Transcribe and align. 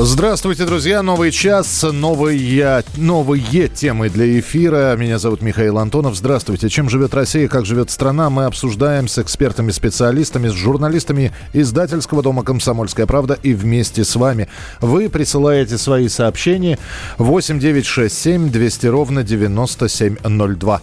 Здравствуйте, 0.00 0.64
друзья. 0.64 1.02
Новый 1.02 1.32
час, 1.32 1.82
новые, 1.82 2.84
новые 2.96 3.66
темы 3.66 4.08
для 4.08 4.38
эфира. 4.38 4.94
Меня 4.96 5.18
зовут 5.18 5.42
Михаил 5.42 5.76
Антонов. 5.76 6.14
Здравствуйте. 6.14 6.68
Чем 6.68 6.88
живет 6.88 7.14
Россия, 7.14 7.48
как 7.48 7.66
живет 7.66 7.90
страна, 7.90 8.30
мы 8.30 8.44
обсуждаем 8.44 9.08
с 9.08 9.18
экспертами, 9.18 9.72
специалистами, 9.72 10.50
с 10.50 10.52
журналистами 10.52 11.32
издательского 11.52 12.22
дома 12.22 12.44
«Комсомольская 12.44 13.06
правда» 13.06 13.36
и 13.42 13.54
вместе 13.54 14.04
с 14.04 14.14
вами. 14.14 14.48
Вы 14.80 15.08
присылаете 15.08 15.76
свои 15.78 16.06
сообщения 16.06 16.78
8967 17.18 18.52
200 18.52 18.86
ровно 18.86 19.24
9702. 19.24 20.80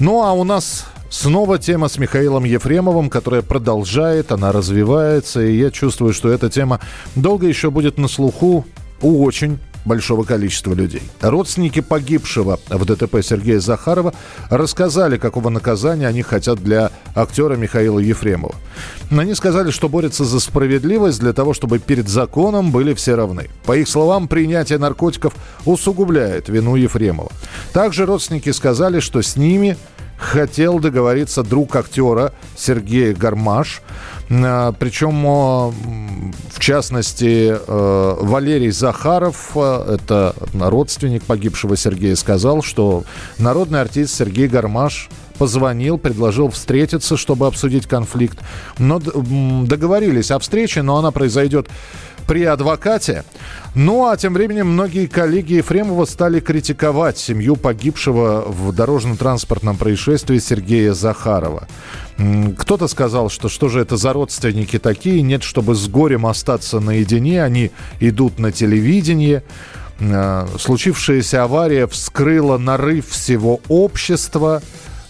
Ну 0.00 0.22
а 0.22 0.32
у 0.32 0.44
нас 0.44 0.86
Снова 1.18 1.58
тема 1.58 1.88
с 1.88 1.96
Михаилом 1.96 2.44
Ефремовым, 2.44 3.08
которая 3.08 3.40
продолжает, 3.40 4.32
она 4.32 4.52
развивается, 4.52 5.40
и 5.40 5.56
я 5.56 5.70
чувствую, 5.70 6.12
что 6.12 6.28
эта 6.28 6.50
тема 6.50 6.78
долго 7.14 7.46
еще 7.46 7.70
будет 7.70 7.96
на 7.96 8.06
слуху 8.06 8.66
у 9.00 9.24
очень 9.24 9.58
большого 9.86 10.24
количества 10.24 10.74
людей. 10.74 11.00
Родственники 11.22 11.80
погибшего 11.80 12.60
в 12.68 12.84
ДТП 12.84 13.22
Сергея 13.22 13.60
Захарова 13.60 14.12
рассказали, 14.50 15.16
какого 15.16 15.48
наказания 15.48 16.06
они 16.06 16.20
хотят 16.20 16.62
для 16.62 16.90
актера 17.14 17.56
Михаила 17.56 17.98
Ефремова. 17.98 18.54
Они 19.10 19.34
сказали, 19.34 19.70
что 19.70 19.88
борются 19.88 20.26
за 20.26 20.38
справедливость 20.38 21.20
для 21.20 21.32
того, 21.32 21.54
чтобы 21.54 21.78
перед 21.78 22.10
законом 22.10 22.72
были 22.72 22.92
все 22.92 23.14
равны. 23.14 23.48
По 23.64 23.74
их 23.74 23.88
словам, 23.88 24.28
принятие 24.28 24.76
наркотиков 24.76 25.32
усугубляет 25.64 26.50
вину 26.50 26.76
Ефремова. 26.76 27.32
Также 27.72 28.04
родственники 28.04 28.50
сказали, 28.50 29.00
что 29.00 29.22
с 29.22 29.36
ними 29.36 29.78
хотел 30.18 30.78
договориться 30.78 31.42
друг 31.42 31.76
актера 31.76 32.32
Сергея 32.56 33.14
Гармаш. 33.14 33.82
А, 34.30 34.72
Причем, 34.72 35.22
в 36.50 36.60
частности, 36.60 37.56
э, 37.56 38.16
Валерий 38.20 38.70
Захаров, 38.70 39.52
э, 39.54 39.96
это 39.96 40.34
родственник 40.54 41.22
погибшего 41.24 41.76
Сергея, 41.76 42.16
сказал, 42.16 42.62
что 42.62 43.04
народный 43.38 43.80
артист 43.80 44.14
Сергей 44.16 44.48
Гармаш 44.48 45.08
позвонил, 45.38 45.98
предложил 45.98 46.50
встретиться, 46.50 47.16
чтобы 47.16 47.46
обсудить 47.46 47.86
конфликт. 47.86 48.38
Но 48.78 48.98
договорились 48.98 50.30
о 50.30 50.38
встрече, 50.38 50.82
но 50.82 50.96
она 50.96 51.10
произойдет 51.10 51.68
при 52.26 52.44
адвокате. 52.44 53.24
Ну 53.74 54.08
а 54.08 54.16
тем 54.16 54.34
временем 54.34 54.68
многие 54.68 55.06
коллеги 55.06 55.54
Ефремова 55.54 56.04
стали 56.04 56.40
критиковать 56.40 57.18
семью 57.18 57.56
погибшего 57.56 58.44
в 58.46 58.72
дорожно-транспортном 58.72 59.76
происшествии 59.76 60.38
Сергея 60.38 60.92
Захарова. 60.92 61.68
Кто-то 62.58 62.88
сказал, 62.88 63.28
что 63.28 63.48
что 63.48 63.68
же 63.68 63.80
это 63.80 63.96
за 63.96 64.12
родственники 64.12 64.78
такие, 64.78 65.22
нет, 65.22 65.42
чтобы 65.42 65.74
с 65.74 65.88
горем 65.88 66.26
остаться 66.26 66.80
наедине, 66.80 67.44
они 67.44 67.70
идут 68.00 68.38
на 68.38 68.52
телевидение. 68.52 69.42
Э, 69.98 70.46
случившаяся 70.58 71.44
авария 71.44 71.86
вскрыла 71.86 72.58
нарыв 72.58 73.08
всего 73.08 73.60
общества 73.68 74.62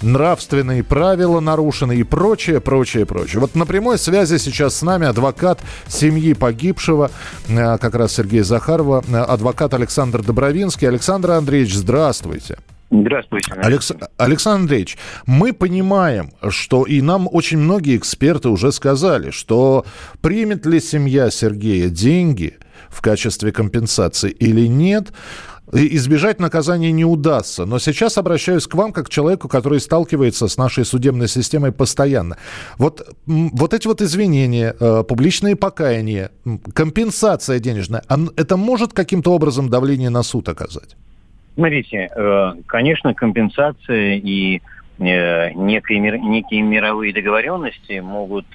нравственные 0.03 0.83
правила 0.83 1.41
нарушены 1.41 1.97
и 1.97 2.03
прочее, 2.03 2.61
прочее, 2.61 3.07
прочее. 3.07 3.41
Вот 3.41 3.55
на 3.55 3.67
прямой 3.67 3.99
связи 3.99 4.39
сейчас 4.39 4.77
с 4.77 4.83
нами 4.83 5.07
адвокат 5.07 5.61
семьи 5.87 6.33
погибшего, 6.35 7.11
э, 7.49 7.79
как 7.79 7.95
раз 7.95 8.15
Сергея 8.15 8.45
Захарова, 8.45 9.05
э, 9.07 9.17
адвокат 9.17 9.75
Александр 9.75 10.23
Добровинский. 10.23 10.89
Александр 10.89 11.33
Андреевич, 11.33 11.75
здравствуйте. 11.75 12.59
Здравствуйте. 12.91 13.53
Алекс... 13.55 13.93
Александр 14.17 14.63
Андреевич, 14.63 14.97
мы 15.27 15.53
понимаем, 15.53 16.31
что 16.51 16.85
и 16.85 17.01
нам 17.01 17.29
очень 17.31 17.59
многие 17.59 17.97
эксперты 17.97 18.49
уже 18.49 18.71
сказали, 18.71 19.31
что 19.31 19.85
примет 20.21 20.67
ли 20.67 20.81
семья 20.81 21.31
Сергея 21.31 21.89
деньги 21.89 22.59
в 22.89 23.03
качестве 23.03 23.51
компенсации 23.51 24.31
или 24.31 24.67
нет, 24.67 25.13
избежать 25.73 26.41
наказания 26.41 26.93
не 26.93 27.05
удастся. 27.05 27.67
Но 27.67 27.79
сейчас 27.79 28.19
обращаюсь 28.19 28.67
к 28.67 28.75
вам 28.75 28.93
как 28.93 29.07
к 29.07 29.09
человеку, 29.09 29.49
который 29.49 29.81
сталкивается 29.81 30.49
с 30.49 30.57
нашей 30.57 30.85
судебной 30.85 31.29
системой 31.29 31.73
постоянно. 31.73 32.37
Вот, 32.79 33.07
вот 33.27 33.75
эти 33.75 33.87
вот 33.87 34.01
извинения, 34.03 34.75
э, 34.79 35.05
публичные 35.05 35.57
покаяния, 35.57 36.31
компенсация 36.75 37.59
денежная, 37.59 38.03
это 38.37 38.57
может 38.57 38.93
каким-то 38.93 39.33
образом 39.33 39.69
давление 39.69 40.11
на 40.11 40.23
суд 40.23 40.49
оказать? 40.49 40.97
Смотрите, 41.55 42.11
э, 42.15 42.53
конечно, 42.67 43.15
компенсация 43.15 44.17
и 44.17 44.61
э, 44.99 45.53
некие, 45.53 46.01
некие 46.19 46.63
мировые 46.63 47.13
договоренности 47.13 48.01
могут 48.01 48.47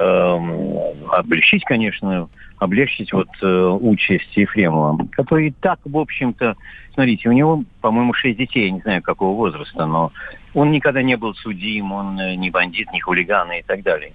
облегчить, 0.00 1.64
конечно, 1.64 2.28
облегчить 2.58 3.12
вот 3.12 3.28
э, 3.42 3.78
участь 3.80 4.36
Ефремова, 4.36 5.06
который 5.12 5.48
и 5.48 5.50
так, 5.50 5.80
в 5.84 5.96
общем-то, 5.96 6.56
смотрите, 6.94 7.28
у 7.28 7.32
него, 7.32 7.64
по-моему, 7.80 8.12
шесть 8.12 8.38
детей, 8.38 8.66
я 8.66 8.70
не 8.70 8.80
знаю, 8.80 9.02
какого 9.02 9.34
возраста, 9.34 9.86
но 9.86 10.12
он 10.54 10.70
никогда 10.70 11.02
не 11.02 11.16
был 11.16 11.34
судим, 11.34 11.92
он 11.92 12.20
э, 12.20 12.34
не 12.36 12.50
бандит, 12.50 12.92
не 12.92 13.00
хулиган 13.00 13.50
и 13.52 13.62
так 13.62 13.82
далее. 13.82 14.12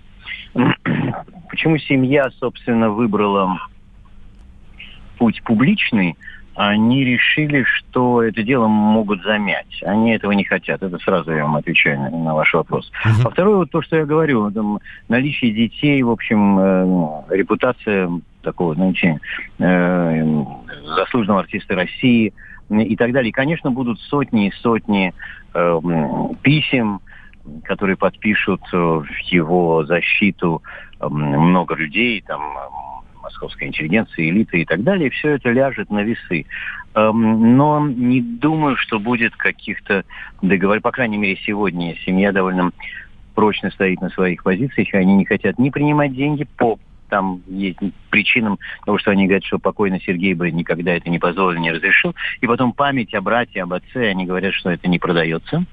Почему 1.50 1.78
семья, 1.80 2.30
собственно, 2.40 2.90
выбрала 2.90 3.58
путь 5.18 5.42
публичный, 5.44 6.16
они 6.56 7.04
решили, 7.04 7.64
что 7.64 8.24
это 8.24 8.42
дело 8.42 8.68
могут 8.68 9.22
замять. 9.24 9.84
Они 9.84 10.12
этого 10.12 10.32
не 10.32 10.46
хотят. 10.46 10.82
Это 10.82 10.98
сразу 11.00 11.32
я 11.32 11.44
вам 11.44 11.58
отвечаю 11.58 12.00
на, 12.00 12.10
на 12.10 12.34
ваш 12.34 12.54
вопрос. 12.54 12.92
Uh-huh. 13.06 13.26
А 13.26 13.30
второе, 13.30 13.58
вот 13.58 13.72
то, 13.72 13.82
что 13.82 13.98
я 13.98 14.06
говорю, 14.06 14.50
там, 14.52 14.80
наличие 15.10 15.52
детей, 15.52 16.02
в 16.02 16.10
общем, 16.10 16.60
э, 16.60 17.36
репутация 17.36 18.10
такого, 18.42 18.76
знаете, 18.76 19.20
э, 19.60 20.44
заслуженного 20.96 21.42
артиста 21.42 21.76
России 21.76 22.34
и 22.70 22.96
так 22.96 23.12
далее. 23.12 23.30
И, 23.30 23.34
конечно, 23.34 23.72
будут 23.72 24.00
сотни 24.00 24.48
и 24.48 24.52
сотни 24.62 25.14
э, 25.54 25.80
писем, 26.42 27.02
которые 27.64 27.98
подпишут 27.98 28.62
в 28.72 29.06
его 29.26 29.86
защиту 29.86 30.64
э, 31.00 31.08
много 31.08 31.76
людей, 31.76 32.24
там, 32.26 32.42
московской 33.26 33.68
интеллигенции, 33.68 34.30
элиты 34.30 34.62
и 34.62 34.66
так 34.66 34.84
далее, 34.84 35.10
все 35.10 35.32
это 35.32 35.50
ляжет 35.52 35.90
на 35.90 36.04
весы. 36.04 36.46
Эм, 36.94 37.58
но 37.58 37.86
не 37.88 38.22
думаю, 38.22 38.78
что 38.78 39.00
будет 39.00 39.36
каких-то 39.36 40.06
договоров, 40.42 40.84
по 40.84 40.92
крайней 40.92 41.18
мере, 41.18 41.38
сегодня 41.46 41.96
семья 42.06 42.32
довольно 42.32 42.72
прочно 43.34 43.70
стоит 43.72 44.00
на 44.00 44.10
своих 44.10 44.44
позициях, 44.44 44.94
они 44.94 45.16
не 45.16 45.26
хотят 45.26 45.60
не 45.60 45.72
принимать 45.72 46.14
деньги 46.14 46.48
по 46.58 46.80
там 47.08 47.42
есть 47.48 47.78
причинам 48.10 48.58
того, 48.84 48.98
что 48.98 49.12
они 49.12 49.28
говорят, 49.28 49.46
что 49.46 49.60
покойный 49.60 50.02
Сергей 50.02 50.34
бы 50.34 50.50
никогда 50.50 50.94
это 50.94 51.10
не 51.10 51.20
позволил, 51.20 51.60
не 51.60 51.72
разрешил. 51.72 52.16
И 52.42 52.48
потом 52.48 52.74
память 52.74 53.14
о 53.14 53.22
брате, 53.22 53.62
об 53.62 53.74
отце, 53.74 54.10
они 54.10 54.26
говорят, 54.26 54.54
что 54.54 54.72
это 54.72 54.88
не 54.88 54.98
продается. 54.98 55.66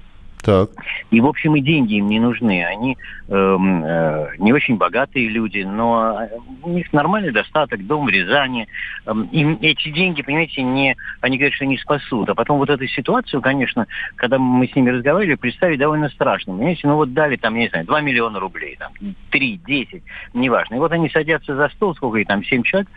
Так. 0.43 0.71
И, 1.09 1.21
в 1.21 1.25
общем, 1.25 1.55
и 1.55 1.61
деньги 1.61 1.95
им 1.95 2.09
не 2.09 2.19
нужны. 2.19 2.65
Они 2.65 2.97
э, 3.29 3.33
э, 3.33 4.27
не 4.39 4.51
очень 4.51 4.75
богатые 4.75 5.29
люди, 5.29 5.59
но 5.59 6.19
э, 6.21 6.37
у 6.63 6.69
них 6.69 6.91
нормальный 6.91 7.31
достаток, 7.31 7.85
дом 7.87 8.05
в 8.05 8.09
Рязани. 8.09 8.67
Э, 9.05 9.13
им 9.31 9.57
эти 9.61 9.89
деньги, 9.89 10.21
понимаете, 10.21 10.61
не, 10.61 10.97
они 11.21 11.37
говорят, 11.37 11.53
что 11.53 11.65
не 11.65 11.77
спасут. 11.77 12.27
А 12.27 12.35
потом 12.35 12.57
вот 12.57 12.69
эту 12.69 12.85
ситуацию, 12.87 13.41
конечно, 13.41 13.87
когда 14.15 14.37
мы 14.37 14.67
с 14.67 14.75
ними 14.75 14.89
разговаривали, 14.89 15.35
представить 15.35 15.79
довольно 15.79 16.09
страшно. 16.09 16.53
Понимаете, 16.53 16.89
ну 16.89 16.95
вот 16.95 17.13
дали 17.13 17.37
там, 17.37 17.55
я 17.55 17.61
не 17.61 17.69
знаю, 17.69 17.85
2 17.85 18.01
миллиона 18.01 18.39
рублей, 18.39 18.75
там, 18.77 18.91
3, 19.31 19.61
10, 19.65 20.03
неважно. 20.33 20.75
И 20.75 20.79
вот 20.79 20.91
они 20.91 21.09
садятся 21.09 21.55
за 21.55 21.69
стол, 21.69 21.95
сколько 21.95 22.17
их 22.17 22.27
там, 22.27 22.43
7 22.43 22.63
человек, 22.63 22.89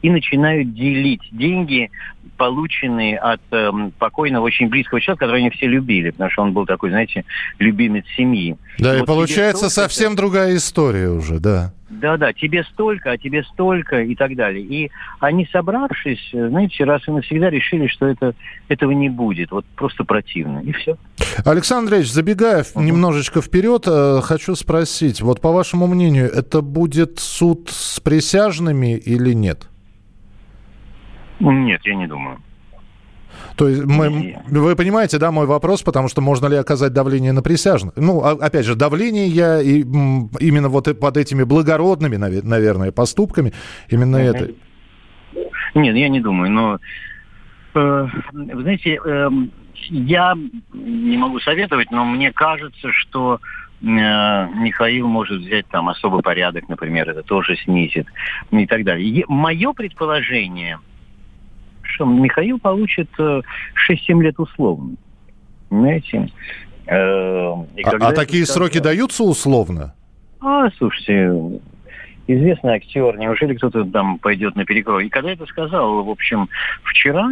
и 0.00 0.08
начинают 0.08 0.72
делить 0.72 1.28
деньги, 1.32 1.90
полученные 2.36 3.18
от 3.18 3.40
э, 3.50 3.70
покойного 3.98 4.44
очень 4.44 4.68
близкого 4.68 5.00
человека, 5.00 5.20
которого 5.20 5.38
они 5.38 5.50
все 5.50 5.66
любили, 5.66 6.10
потому 6.10 6.30
что 6.30 6.42
он 6.42 6.52
был 6.52 6.66
такой 6.66 6.90
знаете, 6.94 7.24
любимец 7.58 8.04
семьи. 8.16 8.56
Да, 8.78 8.94
и, 8.94 8.98
вот 9.00 9.06
получается 9.06 9.68
совсем 9.68 10.12
это... 10.12 10.22
другая 10.22 10.56
история 10.56 11.10
уже, 11.10 11.40
да. 11.40 11.72
Да-да, 12.00 12.32
тебе 12.32 12.64
столько, 12.64 13.12
а 13.12 13.18
тебе 13.18 13.44
столько 13.44 14.02
и 14.02 14.14
так 14.14 14.34
далее. 14.34 14.64
И 14.64 14.90
они, 15.20 15.48
собравшись, 15.52 16.30
знаете, 16.32 16.84
раз 16.84 17.06
и 17.06 17.10
навсегда 17.10 17.50
решили, 17.50 17.86
что 17.86 18.06
это, 18.06 18.34
этого 18.68 18.90
не 18.90 19.08
будет. 19.08 19.50
Вот 19.52 19.64
просто 19.76 20.04
противно. 20.04 20.60
И 20.60 20.72
все. 20.72 20.96
Александр 21.44 21.84
Андреевич, 21.84 22.10
забегая 22.10 22.62
uh-huh. 22.62 22.82
немножечко 22.82 23.40
вперед, 23.40 23.84
э, 23.86 24.20
хочу 24.22 24.54
спросить, 24.54 25.20
вот 25.20 25.40
по 25.40 25.52
вашему 25.52 25.86
мнению, 25.86 26.30
это 26.30 26.62
будет 26.62 27.18
суд 27.18 27.68
с 27.70 28.00
присяжными 28.00 28.96
или 28.96 29.32
нет? 29.32 29.68
Нет, 31.40 31.80
я 31.84 31.94
не 31.94 32.06
думаю. 32.06 32.38
То 33.56 33.68
есть 33.68 33.84
мы, 33.84 34.36
вы 34.48 34.74
понимаете, 34.74 35.18
да, 35.18 35.30
мой 35.30 35.46
вопрос, 35.46 35.82
потому 35.82 36.08
что 36.08 36.20
можно 36.20 36.46
ли 36.46 36.56
оказать 36.56 36.92
давление 36.92 37.32
на 37.32 37.42
присяжных? 37.42 37.94
Ну, 37.96 38.22
а, 38.22 38.32
опять 38.32 38.66
же, 38.66 38.74
давление 38.74 39.28
я 39.28 39.60
и, 39.60 39.82
именно 39.82 40.68
вот 40.68 40.98
под 40.98 41.16
этими 41.16 41.44
благородными, 41.44 42.16
наверное, 42.16 42.90
поступками, 42.90 43.52
именно 43.88 44.16
mm-hmm. 44.16 44.36
это. 44.36 44.54
Нет, 45.74 45.96
я 45.96 46.08
не 46.08 46.20
думаю, 46.20 46.50
но 46.50 46.78
э, 47.74 48.08
вы 48.32 48.62
знаете, 48.62 48.98
э, 49.04 49.30
я 49.88 50.34
не 50.72 51.16
могу 51.16 51.38
советовать, 51.40 51.90
но 51.90 52.04
мне 52.04 52.32
кажется, 52.32 52.90
что 52.92 53.38
э, 53.80 53.84
Михаил 53.84 55.06
может 55.06 55.42
взять 55.42 55.66
там 55.68 55.88
особый 55.88 56.22
порядок, 56.22 56.68
например, 56.68 57.08
это 57.08 57.22
тоже 57.22 57.56
снизит 57.56 58.08
и 58.50 58.66
так 58.66 58.84
далее. 58.84 59.24
Мое 59.28 59.72
предположение– 59.72 60.80
что 61.94 62.04
Михаил 62.04 62.58
получит 62.58 63.08
6-7 63.18 63.44
э, 63.88 64.22
лет 64.22 64.38
условно. 64.38 64.96
Понимаете? 65.68 66.28
Э, 66.86 66.96
а, 66.96 67.64
а 67.84 68.12
такие 68.12 68.44
сказал... 68.44 68.68
сроки 68.68 68.78
даются 68.78 69.22
условно? 69.22 69.94
А, 70.40 70.68
слушайте, 70.76 71.60
известный 72.26 72.74
актер, 72.74 73.16
неужели 73.16 73.54
кто-то 73.54 73.84
там 73.84 74.18
пойдет 74.18 74.56
на 74.56 74.64
перекрой? 74.64 75.06
И 75.06 75.08
когда 75.08 75.32
это 75.32 75.46
сказал, 75.46 76.02
в 76.02 76.10
общем, 76.10 76.48
вчера 76.82 77.30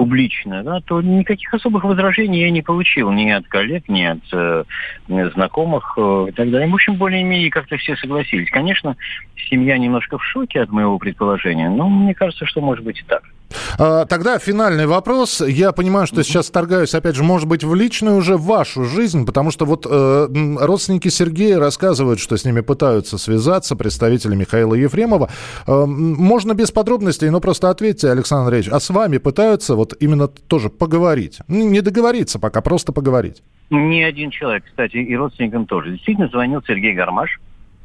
публично, 0.00 0.62
да, 0.62 0.80
то 0.80 1.02
никаких 1.02 1.52
особых 1.52 1.84
возражений 1.84 2.40
я 2.40 2.50
не 2.50 2.62
получил 2.62 3.12
ни 3.12 3.28
от 3.28 3.46
коллег, 3.48 3.86
ни 3.86 4.02
от 4.02 4.20
э, 4.32 4.64
знакомых 5.34 5.92
э, 5.98 6.26
и 6.30 6.32
так 6.32 6.50
далее. 6.50 6.70
В 6.70 6.74
общем, 6.74 6.94
более-менее 6.94 7.50
как-то 7.50 7.76
все 7.76 7.94
согласились. 7.96 8.48
Конечно, 8.50 8.96
семья 9.50 9.76
немножко 9.76 10.16
в 10.16 10.24
шоке 10.24 10.62
от 10.62 10.70
моего 10.70 10.98
предположения, 10.98 11.68
но 11.68 11.90
мне 11.90 12.14
кажется, 12.14 12.46
что 12.46 12.62
может 12.62 12.82
быть 12.82 13.00
и 13.00 13.02
так. 13.02 13.24
А, 13.78 14.04
тогда 14.06 14.38
финальный 14.38 14.86
вопрос. 14.86 15.40
Я 15.40 15.72
понимаю, 15.72 16.06
что 16.06 16.22
сейчас 16.22 16.50
торгаюсь, 16.50 16.94
опять 16.94 17.16
же, 17.16 17.22
может 17.22 17.48
быть, 17.48 17.64
в 17.64 17.74
личную 17.74 18.16
уже 18.16 18.36
вашу 18.36 18.84
жизнь, 18.84 19.26
потому 19.26 19.50
что 19.50 19.64
вот 19.64 19.86
э, 19.88 20.28
родственники 20.60 21.08
Сергея 21.08 21.58
рассказывают, 21.58 22.20
что 22.20 22.36
с 22.36 22.44
ними 22.44 22.60
пытаются 22.60 23.18
связаться, 23.18 23.76
представители 23.76 24.34
Михаила 24.34 24.74
Ефремова. 24.74 25.30
Э, 25.66 25.84
можно 25.86 26.54
без 26.54 26.70
подробностей, 26.70 27.28
но 27.30 27.40
просто 27.40 27.70
ответьте, 27.70 28.10
Александр 28.10 28.44
Андреевич, 28.44 28.70
а 28.72 28.80
с 28.80 28.90
вами 28.90 29.18
пытаются 29.18 29.74
вот 29.74 29.89
именно 29.98 30.28
тоже 30.28 30.68
поговорить? 30.68 31.40
Не 31.48 31.80
договориться 31.80 32.38
пока, 32.38 32.60
просто 32.60 32.92
поговорить. 32.92 33.42
Ни 33.70 34.02
один 34.02 34.30
человек, 34.30 34.64
кстати, 34.64 34.96
и 34.96 35.16
родственникам 35.16 35.66
тоже. 35.66 35.92
Действительно 35.92 36.28
звонил 36.28 36.62
Сергей 36.66 36.92
Гармаш, 36.92 37.40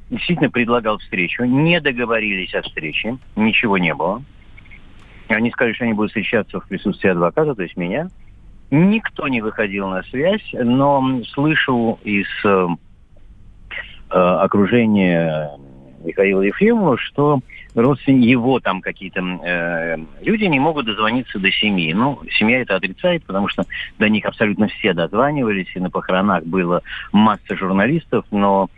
действительно 0.09 0.49
предлагал 0.49 0.97
встречу, 0.97 1.43
не 1.43 1.79
договорились 1.79 2.53
о 2.55 2.61
встрече, 2.61 3.17
ничего 3.35 3.77
не 3.77 3.93
было. 3.93 4.23
Они 5.27 5.51
сказали, 5.51 5.73
что 5.73 5.85
они 5.85 5.93
будут 5.93 6.11
встречаться 6.11 6.59
в 6.59 6.67
присутствии 6.67 7.09
адвоката, 7.09 7.55
то 7.55 7.63
есть 7.63 7.77
меня. 7.77 8.09
Никто 8.71 9.27
не 9.27 9.41
выходил 9.41 9.87
на 9.89 10.03
связь, 10.03 10.47
но 10.53 11.21
слышу 11.33 11.99
из 12.03 12.27
э, 12.43 12.67
э, 14.09 14.15
окружения 14.15 15.51
Михаила 16.05 16.41
Ефремова, 16.41 16.97
что 16.97 17.39
родственники 17.73 18.27
его 18.27 18.59
там 18.59 18.81
какие-то 18.81 19.21
э, 19.21 19.97
люди 20.21 20.45
не 20.45 20.59
могут 20.59 20.85
дозвониться 20.85 21.39
до 21.39 21.51
семьи. 21.51 21.93
Ну, 21.93 22.19
семья 22.37 22.61
это 22.61 22.75
отрицает, 22.75 23.23
потому 23.25 23.47
что 23.47 23.65
до 23.99 24.07
них 24.09 24.25
абсолютно 24.25 24.67
все 24.67 24.93
дозванивались, 24.93 25.67
и 25.75 25.79
на 25.79 25.89
похоронах 25.89 26.43
было 26.43 26.81
масса 27.11 27.55
журналистов, 27.55 28.25
но 28.31 28.69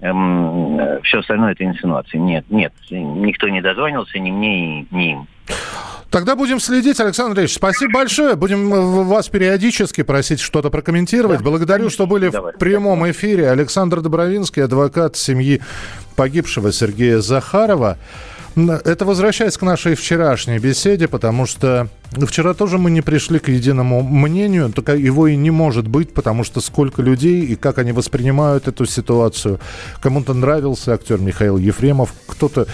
эм, 0.00 1.02
все 1.02 1.18
остальное 1.18 1.52
это 1.52 1.64
инсинуации. 1.64 2.18
Нет, 2.18 2.46
нет, 2.50 2.72
никто 2.90 3.48
не 3.48 3.60
дозванивался, 3.60 4.18
ни 4.18 4.30
мне, 4.30 4.86
ни 4.90 5.12
им. 5.12 5.26
Тогда 6.10 6.36
будем 6.36 6.60
следить, 6.60 6.98
Александр 7.00 7.30
Андреевич. 7.30 7.56
Спасибо 7.56 7.92
большое. 7.92 8.36
Будем 8.36 8.72
э, 8.72 9.04
вас 9.04 9.28
периодически 9.28 10.02
просить 10.02 10.40
что-то 10.40 10.70
прокомментировать. 10.70 11.40
Да. 11.40 11.44
Благодарю, 11.44 11.90
что 11.90 12.06
были 12.06 12.28
Давай. 12.30 12.52
в 12.54 12.58
прямом 12.58 13.10
эфире. 13.10 13.50
Александр 13.50 14.00
Добровинский, 14.00 14.62
адвокат 14.62 15.16
семьи 15.16 15.60
погибшего 16.16 16.72
Сергея 16.72 17.20
Захарова. 17.20 17.98
Это 18.56 19.04
возвращаясь 19.04 19.58
к 19.58 19.62
нашей 19.62 19.94
вчерашней 19.94 20.58
беседе, 20.58 21.08
потому 21.08 21.44
что 21.44 21.88
вчера 22.10 22.54
тоже 22.54 22.78
мы 22.78 22.90
не 22.90 23.02
пришли 23.02 23.38
к 23.38 23.48
единому 23.48 24.02
мнению, 24.02 24.72
только 24.72 24.96
его 24.96 25.26
и 25.26 25.36
не 25.36 25.50
может 25.50 25.86
быть, 25.86 26.14
потому 26.14 26.42
что 26.42 26.62
сколько 26.62 27.02
людей 27.02 27.42
и 27.44 27.54
как 27.54 27.76
они 27.76 27.92
воспринимают 27.92 28.66
эту 28.66 28.86
ситуацию. 28.86 29.60
Кому-то 30.00 30.32
нравился 30.32 30.94
актер 30.94 31.20
Михаил 31.20 31.58
Ефремов, 31.58 32.14
кто-то 32.26 32.66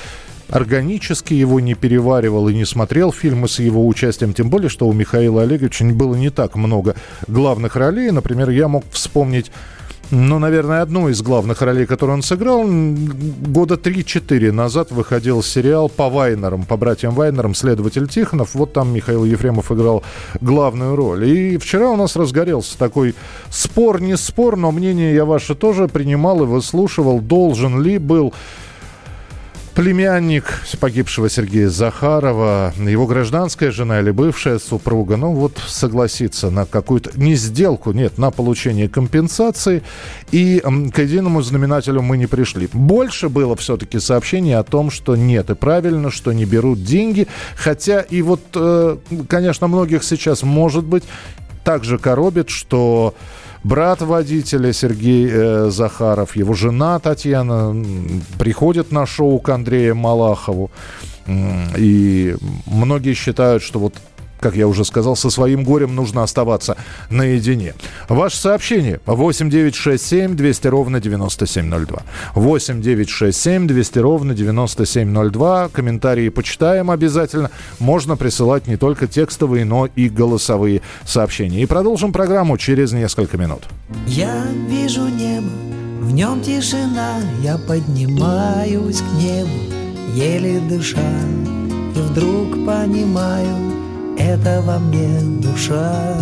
органически 0.48 1.34
его 1.34 1.58
не 1.58 1.74
переваривал 1.74 2.48
и 2.48 2.54
не 2.54 2.66
смотрел 2.66 3.10
фильмы 3.10 3.48
с 3.48 3.58
его 3.58 3.84
участием, 3.86 4.34
тем 4.34 4.50
более, 4.50 4.68
что 4.68 4.86
у 4.86 4.92
Михаила 4.92 5.42
Олеговича 5.42 5.84
было 5.86 6.14
не 6.14 6.30
так 6.30 6.54
много 6.54 6.94
главных 7.26 7.74
ролей. 7.74 8.10
Например, 8.10 8.50
я 8.50 8.68
мог 8.68 8.84
вспомнить 8.92 9.50
ну, 10.14 10.38
наверное, 10.38 10.82
одну 10.82 11.08
из 11.08 11.22
главных 11.22 11.62
ролей, 11.62 11.86
которую 11.86 12.16
он 12.16 12.22
сыграл, 12.22 12.64
года 12.66 13.76
3-4 13.76 14.52
назад 14.52 14.90
выходил 14.90 15.42
сериал 15.42 15.88
по 15.88 16.10
Вайнерам, 16.10 16.64
по 16.64 16.76
братьям 16.76 17.14
Вайнерам 17.14 17.54
«Следователь 17.54 18.06
Тихонов». 18.06 18.54
Вот 18.54 18.74
там 18.74 18.92
Михаил 18.92 19.24
Ефремов 19.24 19.72
играл 19.72 20.04
главную 20.42 20.96
роль. 20.96 21.24
И 21.24 21.56
вчера 21.56 21.88
у 21.88 21.96
нас 21.96 22.14
разгорелся 22.14 22.76
такой 22.76 23.14
спор, 23.48 24.02
не 24.02 24.18
спор, 24.18 24.58
но 24.58 24.70
мнение 24.70 25.14
я 25.14 25.24
ваше 25.24 25.54
тоже 25.54 25.88
принимал 25.88 26.42
и 26.42 26.46
выслушивал. 26.46 27.18
Должен 27.20 27.80
ли 27.80 27.96
был 27.96 28.34
племянник 29.74 30.44
погибшего 30.80 31.30
Сергея 31.30 31.68
Захарова, 31.68 32.74
его 32.76 33.06
гражданская 33.06 33.70
жена 33.70 34.00
или 34.00 34.10
бывшая 34.10 34.58
супруга, 34.58 35.16
ну 35.16 35.32
вот 35.32 35.58
согласиться 35.66 36.50
на 36.50 36.66
какую-то, 36.66 37.10
не 37.18 37.34
сделку, 37.34 37.92
нет, 37.92 38.18
на 38.18 38.30
получение 38.30 38.88
компенсации. 38.88 39.82
И 40.30 40.60
к 40.60 40.98
единому 40.98 41.42
знаменателю 41.42 42.02
мы 42.02 42.16
не 42.16 42.26
пришли. 42.26 42.68
Больше 42.72 43.28
было 43.28 43.56
все-таки 43.56 43.98
сообщений 43.98 44.56
о 44.56 44.62
том, 44.62 44.90
что 44.90 45.16
нет, 45.16 45.50
и 45.50 45.54
правильно, 45.54 46.10
что 46.10 46.32
не 46.32 46.44
берут 46.44 46.82
деньги. 46.84 47.26
Хотя 47.56 48.00
и 48.00 48.22
вот, 48.22 48.40
э, 48.54 48.96
конечно, 49.28 49.68
многих 49.68 50.04
сейчас, 50.04 50.42
может 50.42 50.84
быть, 50.84 51.04
также 51.64 51.98
коробит, 51.98 52.50
что 52.50 53.14
брат 53.64 54.02
водителя 54.02 54.72
Сергей 54.72 55.28
э, 55.30 55.70
Захаров, 55.70 56.36
его 56.36 56.54
жена 56.54 56.98
Татьяна 56.98 57.74
приходит 58.38 58.92
на 58.92 59.06
шоу 59.06 59.38
к 59.38 59.48
Андрею 59.48 59.94
Малахову. 59.96 60.70
И 61.78 62.36
многие 62.66 63.14
считают, 63.14 63.62
что 63.62 63.78
вот 63.78 63.94
как 64.42 64.56
я 64.56 64.66
уже 64.66 64.84
сказал, 64.84 65.16
со 65.16 65.30
своим 65.30 65.62
горем 65.62 65.94
нужно 65.94 66.22
оставаться 66.22 66.76
наедине. 67.08 67.74
Ваше 68.08 68.36
сообщение 68.36 69.00
8 69.06 69.48
9 69.48 69.74
6 69.74 70.04
7 70.04 70.36
200 70.36 70.66
ровно 70.66 71.00
9702. 71.00 72.02
8 72.34 72.82
9 72.82 73.08
6 73.08 73.40
7 73.40 73.66
200 73.66 73.98
ровно 74.00 74.34
9702. 74.34 75.68
Комментарии 75.68 76.28
почитаем 76.28 76.90
обязательно. 76.90 77.50
Можно 77.78 78.16
присылать 78.16 78.66
не 78.66 78.76
только 78.76 79.06
текстовые, 79.06 79.64
но 79.64 79.86
и 79.86 80.08
голосовые 80.08 80.82
сообщения. 81.04 81.62
И 81.62 81.66
продолжим 81.66 82.12
программу 82.12 82.58
через 82.58 82.92
несколько 82.92 83.38
минут. 83.38 83.62
Я 84.08 84.44
вижу 84.68 85.06
небо, 85.06 85.48
в 86.00 86.10
нем 86.12 86.40
тишина, 86.40 87.20
я 87.42 87.58
поднимаюсь 87.58 89.00
к 89.00 89.22
небу, 89.22 89.50
еле 90.14 90.60
дыша, 90.68 90.98
и 91.94 91.98
вдруг 91.98 92.66
понимаю, 92.66 93.72
это 94.18 94.62
во 94.62 94.78
мне 94.78 95.20
душа. 95.40 96.16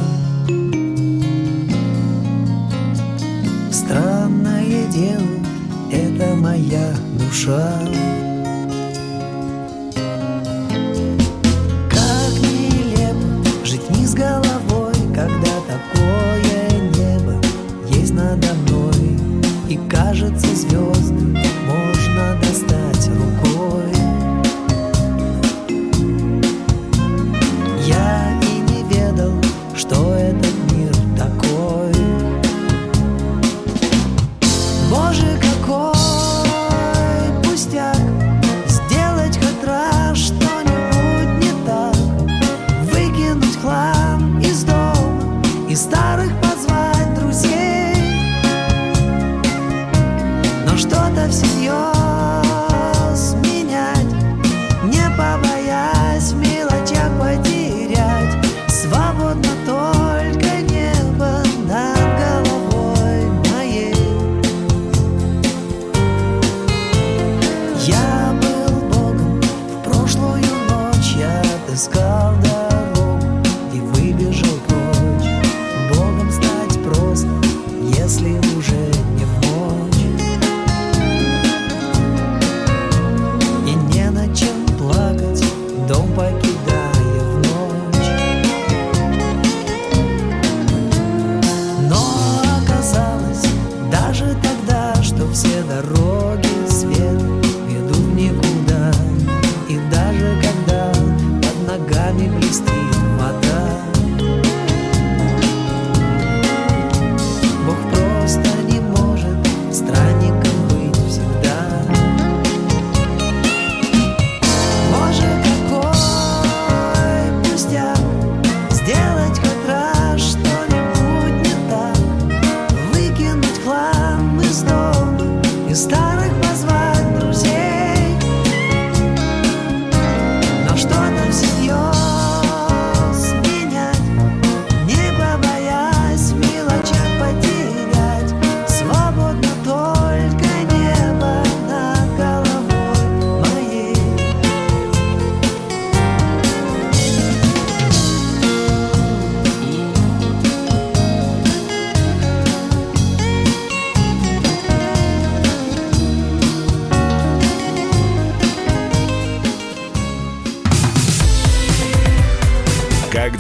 Странное 3.70 4.86
дело, 4.92 5.28
это 5.92 6.34
моя 6.36 6.94
душа. 7.18 7.78
Как 11.90 12.32
нелепо 12.42 13.64
жить 13.64 13.90
не 13.90 14.06
с 14.06 14.14
головой, 14.14 14.94
когда 15.14 15.49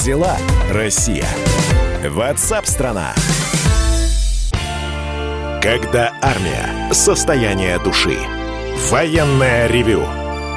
дела, 0.02 0.36
Россия? 0.70 1.26
Ватсап-страна! 2.08 3.14
Когда 5.62 6.12
армия. 6.22 6.92
Состояние 6.92 7.78
души. 7.78 8.16
Военное 8.90 9.66
ревю 9.66 10.04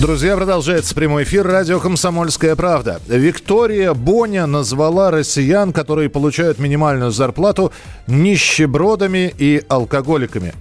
Друзья, 0.00 0.36
продолжается 0.36 0.94
прямой 0.94 1.22
эфир 1.22 1.46
радио 1.46 1.80
«Комсомольская 1.80 2.54
правда». 2.54 3.00
Виктория 3.08 3.94
Боня 3.94 4.46
назвала 4.46 5.10
россиян, 5.10 5.72
которые 5.72 6.10
получают 6.10 6.58
минимальную 6.58 7.10
зарплату, 7.10 7.72
нищебродами 8.06 9.34
и 9.38 9.64
алкоголиками. 9.68 10.52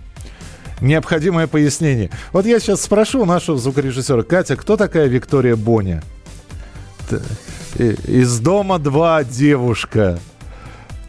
Необходимое 0.80 1.48
пояснение. 1.48 2.12
Вот 2.32 2.46
я 2.46 2.60
сейчас 2.60 2.82
спрошу 2.82 3.26
нашего 3.26 3.58
звукорежиссера 3.58 4.24
Катя, 4.24 4.56
кто 4.56 4.78
такая 4.78 5.08
Виктория 5.08 5.58
Боня? 5.58 6.02
Из 7.78 8.40
дома 8.40 8.80
2 8.80 9.26
девушка. 9.26 10.18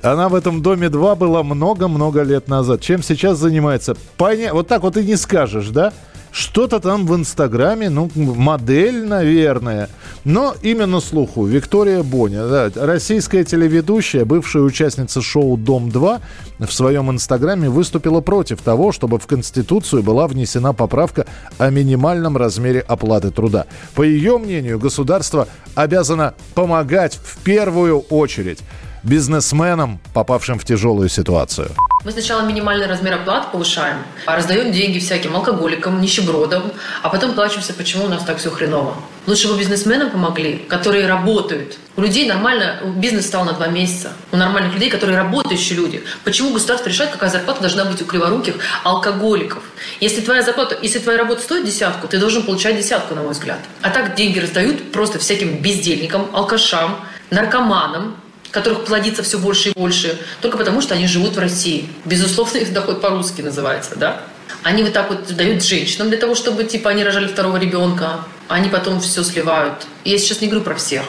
Она 0.02 0.28
в 0.28 0.34
этом 0.34 0.62
доме 0.62 0.88
2 0.88 1.14
была 1.14 1.44
много-много 1.44 2.22
лет 2.22 2.48
назад. 2.48 2.80
Чем 2.80 3.04
сейчас 3.04 3.38
занимается? 3.38 3.96
Поня... 4.16 4.52
Вот 4.52 4.66
так 4.66 4.82
вот 4.82 4.96
и 4.96 5.04
не 5.04 5.16
скажешь, 5.16 5.68
да? 5.68 5.92
Что-то 6.36 6.80
там 6.80 7.06
в 7.06 7.16
Инстаграме, 7.16 7.88
ну, 7.88 8.10
модель, 8.14 9.06
наверное. 9.06 9.88
Но 10.24 10.54
именно 10.60 11.00
слуху. 11.00 11.46
Виктория 11.46 12.02
Боня, 12.02 12.46
да, 12.46 12.70
российская 12.74 13.42
телеведущая, 13.42 14.26
бывшая 14.26 14.62
участница 14.62 15.22
шоу 15.22 15.56
«Дом-2», 15.56 16.20
в 16.58 16.70
своем 16.70 17.10
Инстаграме 17.10 17.70
выступила 17.70 18.20
против 18.20 18.60
того, 18.60 18.92
чтобы 18.92 19.18
в 19.18 19.26
Конституцию 19.26 20.02
была 20.02 20.28
внесена 20.28 20.74
поправка 20.74 21.24
о 21.56 21.70
минимальном 21.70 22.36
размере 22.36 22.80
оплаты 22.80 23.30
труда. 23.30 23.64
По 23.94 24.02
ее 24.02 24.36
мнению, 24.36 24.78
государство 24.78 25.48
обязано 25.74 26.34
помогать 26.54 27.14
в 27.14 27.38
первую 27.44 28.00
очередь 28.00 28.58
бизнесменам, 29.06 30.00
попавшим 30.12 30.58
в 30.58 30.64
тяжелую 30.64 31.08
ситуацию? 31.08 31.70
Мы 32.04 32.12
сначала 32.12 32.42
минимальный 32.42 32.86
размер 32.86 33.14
оплат 33.14 33.50
повышаем, 33.52 33.98
а 34.26 34.36
раздаем 34.36 34.72
деньги 34.72 34.98
всяким 34.98 35.34
алкоголикам, 35.34 36.00
нищебродам, 36.00 36.72
а 37.02 37.08
потом 37.08 37.34
плачемся, 37.34 37.72
почему 37.72 38.04
у 38.04 38.08
нас 38.08 38.22
так 38.24 38.38
все 38.38 38.50
хреново. 38.50 38.94
Лучше 39.26 39.48
бы 39.48 39.58
бизнесменам 39.58 40.10
помогли, 40.10 40.58
которые 40.68 41.06
работают. 41.08 41.78
У 41.96 42.02
людей 42.02 42.28
нормально, 42.28 42.80
бизнес 42.96 43.26
стал 43.26 43.44
на 43.44 43.54
два 43.54 43.66
месяца. 43.66 44.12
У 44.30 44.36
нормальных 44.36 44.74
людей, 44.74 44.90
которые 44.90 45.18
работающие 45.18 45.76
люди. 45.76 46.04
Почему 46.22 46.52
государство 46.52 46.88
решает, 46.88 47.10
какая 47.10 47.30
зарплата 47.30 47.60
должна 47.60 47.84
быть 47.86 48.00
у 48.02 48.04
криворуких 48.04 48.54
алкоголиков? 48.84 49.62
Если 50.00 50.20
твоя 50.20 50.42
зарплата, 50.42 50.78
если 50.80 51.00
твоя 51.00 51.18
работа 51.18 51.42
стоит 51.42 51.64
десятку, 51.64 52.06
ты 52.06 52.18
должен 52.18 52.44
получать 52.44 52.76
десятку, 52.76 53.14
на 53.14 53.22
мой 53.22 53.32
взгляд. 53.32 53.58
А 53.82 53.90
так 53.90 54.14
деньги 54.14 54.38
раздают 54.38 54.92
просто 54.92 55.18
всяким 55.18 55.60
бездельникам, 55.60 56.28
алкашам, 56.32 57.00
наркоманам, 57.30 58.16
которых 58.56 58.86
плодится 58.86 59.22
все 59.22 59.38
больше 59.38 59.68
и 59.68 59.72
больше, 59.72 60.18
только 60.40 60.56
потому, 60.56 60.80
что 60.80 60.94
они 60.94 61.06
живут 61.06 61.36
в 61.36 61.38
России. 61.38 61.90
Безусловно, 62.06 62.56
их 62.64 62.72
доход 62.72 63.02
по-русски 63.02 63.42
называется, 63.42 63.96
да? 63.96 64.22
Они 64.62 64.82
вот 64.82 64.94
так 64.94 65.10
вот 65.10 65.36
дают 65.36 65.62
женщинам 65.62 66.08
для 66.08 66.16
того, 66.16 66.34
чтобы, 66.34 66.64
типа, 66.64 66.90
они 66.90 67.04
рожали 67.04 67.26
второго 67.26 67.58
ребенка, 67.58 68.20
они 68.48 68.70
потом 68.70 69.00
все 69.00 69.22
сливают. 69.22 69.86
Я 70.04 70.16
сейчас 70.16 70.40
не 70.40 70.48
говорю 70.48 70.64
про 70.64 70.74
всех, 70.74 71.02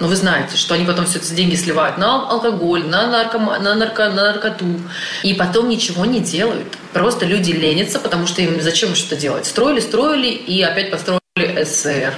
но 0.00 0.08
вы 0.08 0.16
знаете, 0.16 0.56
что 0.56 0.74
они 0.74 0.86
потом 0.86 1.04
все 1.04 1.18
эти 1.18 1.34
деньги 1.34 1.56
сливают 1.56 1.98
на 1.98 2.26
алкоголь, 2.28 2.86
на, 2.86 3.06
наркома, 3.06 3.58
на, 3.58 3.74
нарко, 3.74 4.08
на 4.08 4.32
наркоту. 4.32 4.80
И 5.22 5.34
потом 5.34 5.68
ничего 5.68 6.06
не 6.06 6.20
делают. 6.20 6.78
Просто 6.94 7.26
люди 7.26 7.52
ленятся, 7.52 7.98
потому 7.98 8.26
что 8.26 8.40
им 8.40 8.62
зачем 8.62 8.94
что-то 8.94 9.16
делать? 9.16 9.44
Строили, 9.44 9.80
строили 9.80 10.28
и 10.28 10.62
опять 10.62 10.90
построили 10.90 11.64
СССР. 11.64 12.14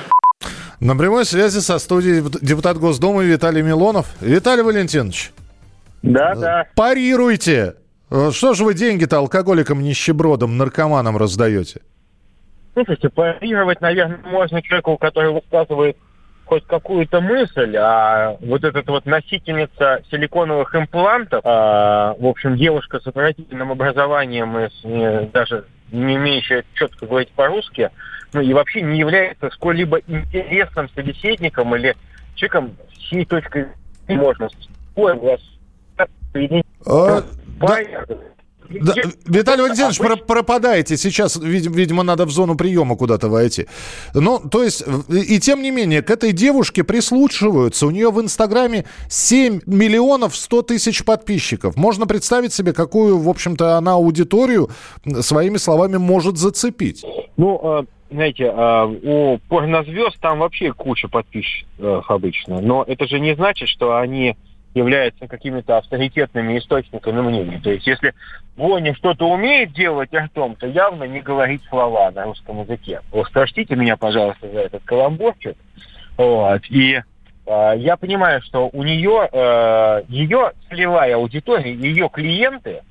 На 0.80 0.94
прямой 0.94 1.24
связи 1.24 1.60
со 1.60 1.78
студией 1.78 2.22
депутат 2.42 2.76
Госдумы 2.76 3.24
Виталий 3.24 3.62
Милонов. 3.62 4.06
Виталий 4.20 4.62
Валентинович. 4.62 5.32
Да, 6.02 6.34
да. 6.34 6.66
Парируйте. 6.74 7.76
Э, 8.10 8.30
что 8.32 8.52
же 8.52 8.64
вы 8.64 8.74
деньги-то 8.74 9.18
алкоголикам, 9.18 9.82
нищебродам, 9.82 10.58
наркоманам 10.58 11.16
раздаете? 11.16 11.80
Слушайте, 12.74 13.08
парировать, 13.08 13.80
наверное, 13.80 14.20
можно 14.24 14.60
человеку, 14.62 14.98
который 14.98 15.32
высказывает 15.32 15.96
хоть 16.44 16.64
какую-то 16.66 17.20
мысль, 17.20 17.74
а 17.76 18.36
вот 18.40 18.62
этот 18.62 18.86
вот 18.86 19.06
носительница 19.06 20.02
силиконовых 20.10 20.74
имплантов, 20.74 21.40
а, 21.44 22.14
в 22.18 22.26
общем, 22.26 22.56
девушка 22.56 23.00
с 23.00 23.06
отвратительным 23.06 23.72
образованием 23.72 24.56
и 24.58 24.68
с, 24.68 24.84
не, 24.84 25.22
даже 25.32 25.64
не 25.90 26.16
умеющая 26.16 26.64
четко 26.74 27.06
говорить 27.06 27.30
по-русски, 27.30 27.90
и 28.40 28.52
вообще 28.52 28.82
не 28.82 28.98
является 28.98 29.50
сколь-либо 29.50 30.00
интересным 30.06 30.88
собеседником 30.94 31.74
или 31.74 31.96
человеком 32.34 32.76
с 32.92 32.98
чьей 32.98 33.24
точкой 33.24 33.66
можно 34.08 34.48
спорить 34.48 35.22
вас 35.22 35.40
а, 36.84 37.22
да, 37.60 37.80
да, 38.68 38.94
Виталий 39.26 39.62
Валентинович, 39.62 39.98
про 39.98 40.16
пропадаете 40.16 40.96
сейчас, 40.96 41.36
видимо, 41.36 42.02
надо 42.02 42.24
в 42.24 42.30
зону 42.30 42.56
приема 42.56 42.96
куда-то 42.96 43.28
войти. 43.28 43.66
Ну, 44.14 44.38
то 44.38 44.62
есть, 44.62 44.82
и 45.08 45.38
тем 45.40 45.62
не 45.62 45.70
менее, 45.70 46.02
к 46.02 46.10
этой 46.10 46.32
девушке 46.32 46.84
прислушиваются. 46.84 47.86
У 47.86 47.90
нее 47.90 48.10
в 48.10 48.20
Инстаграме 48.20 48.84
7 49.08 49.60
миллионов 49.66 50.36
100 50.36 50.62
тысяч 50.62 51.04
подписчиков. 51.04 51.76
Можно 51.76 52.06
представить 52.06 52.52
себе, 52.52 52.72
какую, 52.72 53.18
в 53.18 53.28
общем-то, 53.28 53.76
она 53.76 53.92
аудиторию 53.92 54.70
своими 55.20 55.56
словами 55.56 55.96
может 55.96 56.36
зацепить. 56.36 57.04
Ну, 57.36 57.60
а, 57.62 57.84
знаете, 58.10 58.50
а, 58.54 58.86
у 58.86 59.38
порнозвезд 59.48 60.20
там 60.20 60.38
вообще 60.38 60.72
куча 60.72 61.08
подписчиков 61.08 62.10
обычно. 62.10 62.60
Но 62.60 62.84
это 62.86 63.06
же 63.06 63.20
не 63.20 63.34
значит, 63.34 63.68
что 63.68 63.96
они 63.96 64.36
являются 64.74 65.26
какими-то 65.26 65.78
авторитетными 65.78 66.58
источниками 66.58 67.20
мнений. 67.20 67.58
То 67.62 67.70
есть 67.70 67.86
если 67.86 68.12
Боня 68.56 68.94
что-то 68.94 69.28
умеет 69.28 69.72
делать 69.72 70.14
ртом, 70.14 70.54
то 70.54 70.66
явно 70.66 71.04
не 71.04 71.20
говорить 71.20 71.62
слова 71.70 72.10
на 72.10 72.24
русском 72.24 72.60
языке. 72.60 73.00
Ох, 73.10 73.30
простите 73.32 73.74
меня, 73.74 73.96
пожалуйста, 73.96 74.48
за 74.50 74.60
этот 74.60 74.84
каламбурчик. 74.84 75.56
Вот. 76.18 76.62
И 76.68 76.94
э, 76.94 77.72
я 77.78 77.96
понимаю, 77.96 78.42
что 78.42 78.68
у 78.70 78.82
нее, 78.82 79.28
э, 79.32 80.02
ее 80.08 80.52
целевая 80.68 81.16
аудитория, 81.16 81.72
ее 81.72 82.10
клиенты– 82.12 82.82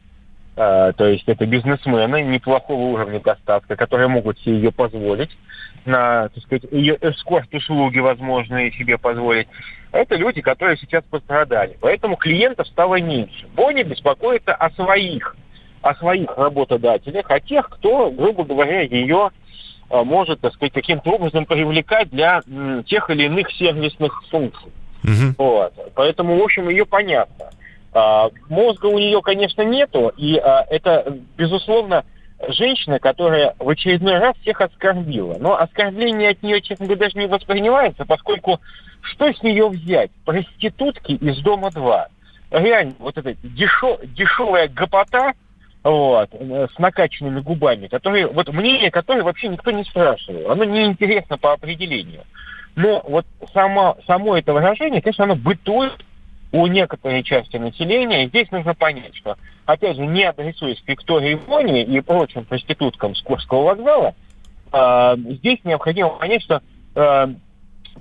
то 0.55 1.05
есть 1.05 1.27
это 1.27 1.45
бизнесмены 1.45 2.21
неплохого 2.21 2.79
уровня 2.79 3.19
достатка, 3.19 3.75
которые 3.75 4.07
могут 4.07 4.39
себе 4.39 4.55
ее 4.55 4.71
позволить, 4.71 5.29
на, 5.85 6.29
так 6.29 6.43
сказать, 6.43 6.63
ее 6.71 6.97
эскорт-услуги 7.01 7.99
возможные 7.99 8.71
себе 8.71 8.97
позволить. 8.97 9.47
Это 9.91 10.15
люди, 10.15 10.41
которые 10.41 10.77
сейчас 10.77 11.03
пострадали. 11.03 11.77
Поэтому 11.79 12.15
клиентов 12.15 12.67
стало 12.67 13.01
меньше. 13.01 13.47
Бонни 13.55 13.83
беспокоится 13.83 14.55
о 14.55 14.69
своих, 14.71 15.35
о 15.81 15.93
своих 15.95 16.35
работодателях, 16.37 17.29
о 17.29 17.39
тех, 17.39 17.69
кто, 17.69 18.09
грубо 18.11 18.43
говоря, 18.45 18.81
ее 18.81 19.31
а, 19.89 20.03
может, 20.03 20.41
так 20.41 20.53
сказать, 20.53 20.73
каким-то 20.73 21.11
образом 21.11 21.45
привлекать 21.45 22.09
для 22.09 22.41
тех 22.85 23.09
или 23.09 23.23
иных 23.25 23.51
сервисных 23.51 24.23
функций. 24.29 24.71
Mm-hmm. 25.03 25.35
Вот. 25.37 25.73
Поэтому, 25.93 26.37
в 26.37 26.43
общем, 26.43 26.69
ее 26.69 26.85
понятно. 26.85 27.51
А, 27.95 28.29
мозга 28.49 28.87
у 28.87 28.99
нее, 28.99 29.21
конечно, 29.21 29.61
нету, 29.61 30.11
и 30.17 30.37
а, 30.37 30.65
это, 30.69 31.17
безусловно, 31.37 32.03
женщина, 32.49 32.99
которая 32.99 33.55
в 33.57 33.69
очередной 33.69 34.19
раз 34.19 34.35
всех 34.41 34.59
оскорбила. 34.59 35.37
Но 35.39 35.57
оскорбление 35.57 36.31
от 36.31 36.43
нее, 36.43 36.59
честно 36.59 36.87
говоря, 36.87 37.05
даже 37.05 37.17
не 37.17 37.27
воспринимается, 37.27 38.03
поскольку 38.03 38.59
что 38.99 39.31
с 39.31 39.41
нее 39.41 39.69
взять? 39.69 40.11
Проститутки 40.25 41.13
из 41.13 41.37
дома 41.41 41.71
2. 41.71 42.07
Реально, 42.51 42.95
вот 42.99 43.17
эта 43.17 43.33
дешев, 43.35 43.97
дешевая 44.03 44.67
гопота, 44.67 45.31
вот, 45.83 46.29
э, 46.33 46.67
с 46.75 46.77
накачанными 46.77 47.39
губами, 47.39 47.87
которые, 47.87 48.27
вот 48.27 48.49
мнение 48.49 48.91
которое 48.91 49.23
вообще 49.23 49.47
никто 49.47 49.71
не 49.71 49.85
спрашивал. 49.85 50.51
Оно 50.51 50.65
неинтересно 50.65 51.37
по 51.37 51.53
определению. 51.53 52.23
Но 52.75 53.01
вот 53.07 53.25
само, 53.53 53.97
само 54.05 54.37
это 54.37 54.51
выражение, 54.51 55.01
конечно, 55.01 55.23
оно 55.23 55.35
бытует 55.35 55.93
у 56.55 56.67
некоторой 56.67 57.21
части 57.21 57.57
населения. 57.57 58.23
И 58.23 58.27
здесь 58.29 58.49
нужно 58.49 58.73
понять, 58.73 59.13
что, 59.15 59.35
опять 59.65 59.97
же, 59.97 60.05
не 60.05 60.23
адресуясь 60.23 60.81
Виктории 60.87 61.35
Вони 61.47 61.83
и 61.83 61.99
прочим 61.99 62.45
проституткам 62.45 63.13
с 63.13 63.21
Курского 63.21 63.63
вокзала, 63.63 64.15
э, 64.71 65.15
здесь 65.17 65.59
необходимо 65.65 66.11
понять, 66.11 66.43
что 66.43 66.61
э, 66.95 67.27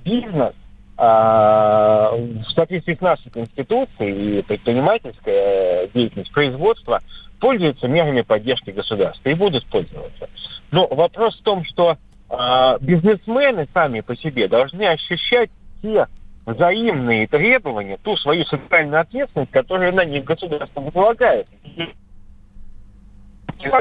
бизнес 0.04 0.52
э, 0.96 1.02
в 1.02 2.44
соответствии 2.54 2.94
с 2.94 3.00
нашей 3.00 3.30
конституцией 3.32 4.38
и 4.38 4.42
предпринимательская 4.42 5.88
деятельность, 5.88 6.32
производства 6.32 7.00
пользуются 7.40 7.88
мерами 7.88 8.20
поддержки 8.22 8.70
государства 8.70 9.28
и 9.30 9.34
будут 9.34 9.66
пользоваться. 9.66 10.28
Но 10.70 10.86
вопрос 10.86 11.36
в 11.40 11.42
том, 11.42 11.64
что 11.64 11.96
э, 12.30 12.78
бизнесмены 12.80 13.66
сами 13.74 14.00
по 14.00 14.14
себе 14.14 14.46
должны 14.46 14.84
ощущать 14.84 15.50
те 15.82 16.06
взаимные 16.46 17.26
требования, 17.26 17.98
ту 18.02 18.16
свою 18.16 18.44
социальную 18.44 19.00
ответственность, 19.00 19.50
которая 19.50 19.92
на 19.92 20.04
них 20.04 20.24
государство 20.24 20.80
возлагает. 20.80 21.46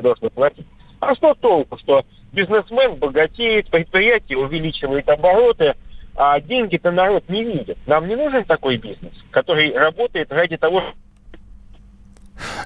должны 0.02 0.30
платить. 0.30 0.68
А 1.00 1.16
что 1.16 1.34
толку, 1.34 1.78
что 1.78 2.06
бизнесмен 2.32 2.96
богатеет, 2.96 3.70
предприятие 3.70 4.38
увеличивает 4.38 5.10
обороты, 5.10 5.76
а 6.16 6.40
деньги-то 6.40 6.92
народ 6.92 7.28
не 7.28 7.44
видит. 7.44 7.78
Нам 7.86 8.08
не 8.08 8.16
нужен 8.16 8.46
такой 8.46 8.78
бизнес, 8.78 9.14
который 9.32 9.74
работает 9.74 10.32
ради 10.32 10.58
того, 10.58 10.82
чтобы 10.82 10.98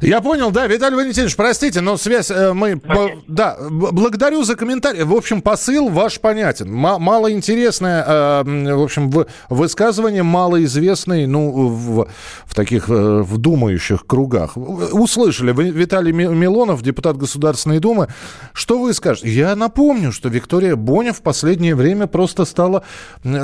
я 0.02 0.22
понял, 0.22 0.52
да, 0.52 0.68
Виталий 0.68 0.96
Валентинович, 0.96 1.36
простите, 1.36 1.82
но 1.82 1.98
связь 1.98 2.32
э, 2.32 2.54
мы... 2.54 2.78
Б, 2.78 3.18
да, 3.28 3.58
благодарю 3.70 4.44
за 4.44 4.56
комментарий. 4.56 5.04
В 5.04 5.14
общем, 5.14 5.42
посыл 5.42 5.90
ваш 5.90 6.20
понятен. 6.20 6.68
М- 6.68 7.02
малоинтересное, 7.02 8.04
э, 8.08 8.76
в 8.76 8.84
общем, 8.84 9.10
в, 9.10 9.28
высказывание 9.50 10.24
малоизвестное, 10.24 11.28
ну, 11.28 11.68
в, 11.68 12.08
в 12.46 12.56
таких, 12.56 12.90
э, 12.90 13.22
в 13.22 13.38
думающих 13.38 14.06
кругах. 14.06 14.56
Услышали, 14.58 15.52
вы, 15.52 15.70
Виталий 15.70 16.12
Милонов, 16.12 16.82
депутат 16.82 17.18
Государственной 17.18 17.80
Думы. 17.80 18.08
Что 18.54 18.80
вы 18.80 18.94
скажете? 18.94 19.30
Я 19.30 19.56
напомню, 19.56 20.12
что 20.12 20.30
Виктория 20.30 20.76
Боня 20.76 21.14
в 21.14 21.22
последнее 21.22 21.76
время 21.76 22.08
просто 22.08 22.46
стала 22.46 22.84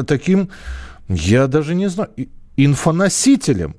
таким, 0.08 0.50
я 1.10 1.48
даже 1.48 1.76
не 1.76 1.90
знаю, 1.90 2.10
инфоносителем 2.56 3.76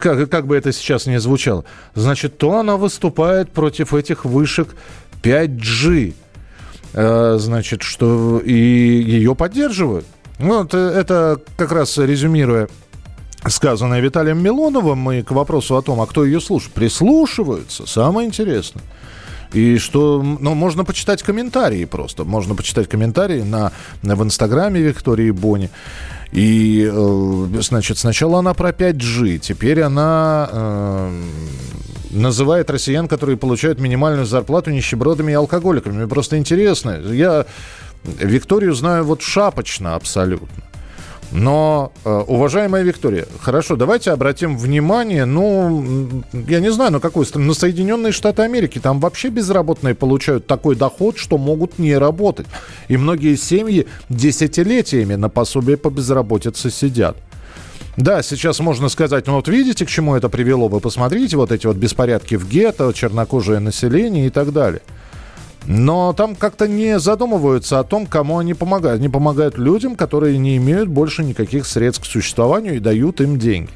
как, 0.00 0.30
как 0.30 0.46
бы 0.46 0.56
это 0.56 0.72
сейчас 0.72 1.06
ни 1.06 1.16
звучало, 1.16 1.64
значит, 1.94 2.38
то 2.38 2.58
она 2.58 2.76
выступает 2.76 3.50
против 3.50 3.94
этих 3.94 4.24
вышек 4.24 4.74
5G. 5.22 6.14
Э, 6.94 7.36
значит, 7.38 7.82
что 7.82 8.38
и 8.38 8.52
ее 8.52 9.34
поддерживают. 9.34 10.06
Ну, 10.38 10.64
это, 10.64 10.78
это 10.78 11.40
как 11.56 11.72
раз 11.72 11.98
резюмируя 11.98 12.68
сказанное 13.46 14.00
Виталием 14.00 14.42
Милоновым, 14.42 15.12
и 15.12 15.22
к 15.22 15.30
вопросу 15.32 15.76
о 15.76 15.82
том, 15.82 16.00
а 16.00 16.06
кто 16.06 16.24
ее 16.24 16.40
слушает. 16.40 16.72
Прислушиваются, 16.74 17.86
самое 17.86 18.26
интересное. 18.26 18.82
И 19.52 19.78
что, 19.78 20.22
ну, 20.22 20.54
можно 20.54 20.84
почитать 20.84 21.22
комментарии 21.22 21.84
просто. 21.84 22.24
Можно 22.24 22.54
почитать 22.54 22.88
комментарии 22.88 23.42
на, 23.42 23.72
в 24.02 24.22
Инстаграме 24.22 24.80
Виктории 24.80 25.30
Бони. 25.30 25.70
И, 26.32 26.90
э, 26.92 27.46
значит, 27.60 27.98
сначала 27.98 28.40
она 28.40 28.54
про 28.54 28.70
5G, 28.70 29.38
теперь 29.38 29.82
она 29.82 30.48
э, 30.50 31.22
называет 32.10 32.70
россиян, 32.70 33.06
которые 33.06 33.36
получают 33.36 33.78
минимальную 33.80 34.26
зарплату 34.26 34.70
нищебродами 34.70 35.30
и 35.30 35.34
алкоголиками. 35.34 35.94
Мне 35.94 36.06
просто 36.08 36.36
интересно. 36.36 37.00
Я 37.06 37.46
Викторию 38.04 38.74
знаю 38.74 39.04
вот 39.04 39.22
шапочно 39.22 39.94
абсолютно. 39.94 40.64
Но, 41.32 41.92
э, 42.04 42.24
уважаемая 42.26 42.82
Виктория, 42.82 43.26
хорошо, 43.40 43.76
давайте 43.76 44.12
обратим 44.12 44.56
внимание, 44.56 45.24
ну, 45.24 46.22
я 46.32 46.60
не 46.60 46.70
знаю, 46.70 46.92
на 46.92 47.00
какую 47.00 47.26
страну, 47.26 47.48
на 47.48 47.54
Соединенные 47.54 48.12
Штаты 48.12 48.42
Америки. 48.42 48.78
Там 48.78 49.00
вообще 49.00 49.30
безработные 49.30 49.94
получают 49.94 50.46
такой 50.46 50.76
доход, 50.76 51.18
что 51.18 51.38
могут 51.38 51.78
не 51.78 51.96
работать. 51.96 52.46
И 52.88 52.96
многие 52.96 53.36
семьи 53.36 53.86
десятилетиями 54.08 55.14
на 55.16 55.28
пособие 55.28 55.76
по 55.76 55.90
безработице 55.90 56.70
сидят. 56.70 57.16
Да, 57.96 58.22
сейчас 58.22 58.58
можно 58.60 58.88
сказать, 58.88 59.26
ну 59.26 59.34
вот 59.34 59.46
видите, 59.46 59.86
к 59.86 59.88
чему 59.88 60.16
это 60.16 60.28
привело, 60.28 60.68
вы 60.68 60.80
посмотрите, 60.80 61.36
вот 61.36 61.52
эти 61.52 61.66
вот 61.66 61.76
беспорядки 61.76 62.34
в 62.34 62.48
гетто, 62.48 62.92
чернокожее 62.92 63.60
население 63.60 64.26
и 64.26 64.30
так 64.30 64.52
далее. 64.52 64.82
Но 65.66 66.12
там 66.12 66.34
как-то 66.34 66.68
не 66.68 66.98
задумываются 66.98 67.78
о 67.78 67.84
том, 67.84 68.06
кому 68.06 68.38
они 68.38 68.54
помогают. 68.54 69.00
Они 69.00 69.08
помогают 69.08 69.56
людям, 69.56 69.96
которые 69.96 70.38
не 70.38 70.56
имеют 70.56 70.88
больше 70.88 71.24
никаких 71.24 71.66
средств 71.66 72.02
к 72.02 72.06
существованию 72.06 72.76
и 72.76 72.80
дают 72.80 73.20
им 73.20 73.38
деньги. 73.38 73.70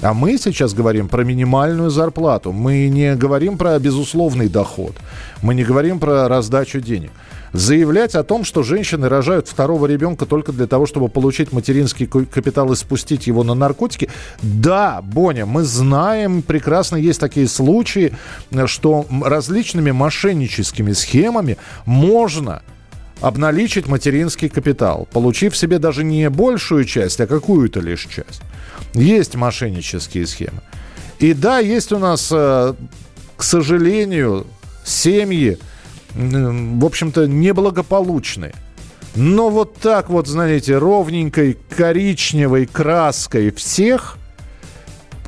А 0.00 0.12
мы 0.12 0.36
сейчас 0.36 0.74
говорим 0.74 1.08
про 1.08 1.24
минимальную 1.24 1.90
зарплату. 1.90 2.52
Мы 2.52 2.88
не 2.88 3.14
говорим 3.14 3.56
про 3.56 3.78
безусловный 3.78 4.48
доход. 4.48 4.94
Мы 5.40 5.54
не 5.54 5.64
говорим 5.64 5.98
про 5.98 6.28
раздачу 6.28 6.80
денег 6.80 7.10
заявлять 7.54 8.16
о 8.16 8.24
том, 8.24 8.44
что 8.44 8.62
женщины 8.64 9.08
рожают 9.08 9.48
второго 9.48 9.86
ребенка 9.86 10.26
только 10.26 10.52
для 10.52 10.66
того, 10.66 10.86
чтобы 10.86 11.08
получить 11.08 11.52
материнский 11.52 12.06
капитал 12.06 12.72
и 12.72 12.76
спустить 12.76 13.28
его 13.28 13.44
на 13.44 13.54
наркотики. 13.54 14.10
Да, 14.42 15.00
Боня, 15.00 15.46
мы 15.46 15.62
знаем 15.62 16.42
прекрасно, 16.42 16.96
есть 16.96 17.20
такие 17.20 17.46
случаи, 17.46 18.12
что 18.66 19.06
различными 19.24 19.92
мошенническими 19.92 20.92
схемами 20.92 21.56
можно 21.86 22.62
обналичить 23.20 23.86
материнский 23.86 24.48
капитал, 24.48 25.08
получив 25.12 25.56
себе 25.56 25.78
даже 25.78 26.02
не 26.02 26.28
большую 26.30 26.84
часть, 26.84 27.20
а 27.20 27.28
какую-то 27.28 27.78
лишь 27.80 28.06
часть. 28.06 28.42
Есть 28.94 29.36
мошеннические 29.36 30.26
схемы. 30.26 30.60
И 31.20 31.32
да, 31.32 31.60
есть 31.60 31.92
у 31.92 31.98
нас, 32.00 32.30
э, 32.32 32.74
к 33.36 33.42
сожалению, 33.44 34.44
семьи, 34.84 35.58
в 36.14 36.84
общем-то, 36.84 37.26
неблагополучны. 37.26 38.52
Но 39.16 39.50
вот 39.50 39.76
так 39.76 40.10
вот, 40.10 40.26
знаете, 40.26 40.76
ровненькой 40.76 41.56
коричневой 41.76 42.66
краской 42.66 43.50
всех, 43.52 44.18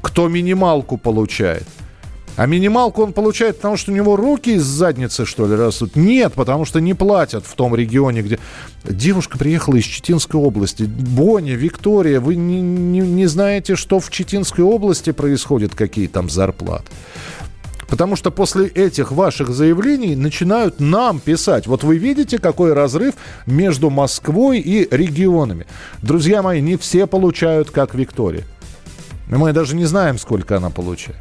кто 0.03 0.29
минималку 0.29 0.99
получает. 0.99 1.67
А 2.37 2.45
минималку 2.45 3.03
он 3.03 3.15
получает, 3.15 3.57
потому 3.57 3.79
что 3.79 3.93
у 3.93 3.95
него 3.95 4.15
руки 4.15 4.51
из 4.51 4.63
задницы, 4.63 5.25
что 5.25 5.47
ли, 5.47 5.55
растут? 5.55 5.97
Нет, 5.97 6.35
потому 6.35 6.67
что 6.67 6.81
не 6.81 6.93
платят 6.93 7.47
в 7.47 7.55
том 7.55 7.75
регионе, 7.75 8.23
где... 8.23 8.39
Девушка 8.85 9.39
приехала 9.39 9.77
из 9.77 9.85
Читинской 9.85 10.39
области. 10.39 10.83
Боня, 10.83 11.55
Виктория, 11.55 12.21
вы 12.21 12.37
не, 12.37 12.61
не, 12.61 13.01
не 13.01 13.27
знаете, 13.27 13.75
что 13.75 14.01
в 14.01 14.11
Читинской 14.11 14.63
области 14.63 15.13
происходит, 15.13 15.75
какие 15.75 16.09
там 16.09 16.29
зарплаты. 16.29 16.91
Потому 17.89 18.17
что 18.17 18.31
после 18.31 18.67
этих 18.67 19.13
ваших 19.13 19.51
заявлений 19.51 20.17
начинают 20.17 20.81
нам 20.81 21.21
писать. 21.21 21.67
Вот 21.67 21.85
вы 21.85 21.99
видите, 21.99 22.39
какой 22.39 22.73
разрыв 22.73 23.15
между 23.47 23.91
Москвой 23.91 24.59
и 24.59 24.89
регионами. 24.91 25.67
Друзья 26.03 26.43
мои, 26.43 26.61
не 26.61 26.77
все 26.77 27.07
получают, 27.07 27.71
как 27.71 27.95
Виктория. 27.95 28.45
Мы 29.29 29.53
даже 29.53 29.77
не 29.77 29.85
знаем, 29.85 30.19
сколько 30.19 30.57
она 30.57 30.71
получает. 30.71 31.19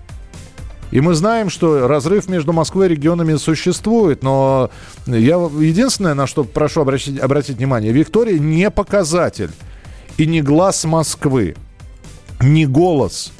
И 0.91 1.01
мы 1.01 1.13
знаем, 1.13 1.49
что 1.49 1.87
разрыв 1.87 2.29
между 2.29 2.53
Москвой 2.53 2.85
и 2.85 2.89
регионами 2.89 3.35
существует, 3.35 4.23
но 4.23 4.69
я 5.07 5.35
единственное, 5.35 6.13
на 6.13 6.27
что 6.27 6.43
прошу 6.43 6.81
обратить, 6.81 7.19
обратить 7.19 7.57
внимание, 7.57 7.91
Виктория 7.91 8.39
не 8.39 8.69
показатель 8.69 9.51
и 10.17 10.25
не 10.25 10.41
глаз 10.41 10.85
Москвы, 10.85 11.55
не 12.39 12.65
голос 12.65 13.33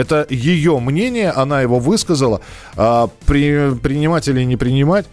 это 0.00 0.26
ее 0.28 0.78
мнение, 0.80 1.30
она 1.30 1.60
его 1.60 1.78
высказала. 1.78 2.40
А 2.76 3.08
при, 3.26 3.74
принимать 3.74 4.28
или 4.28 4.42
не 4.44 4.56
принимать, 4.56 5.06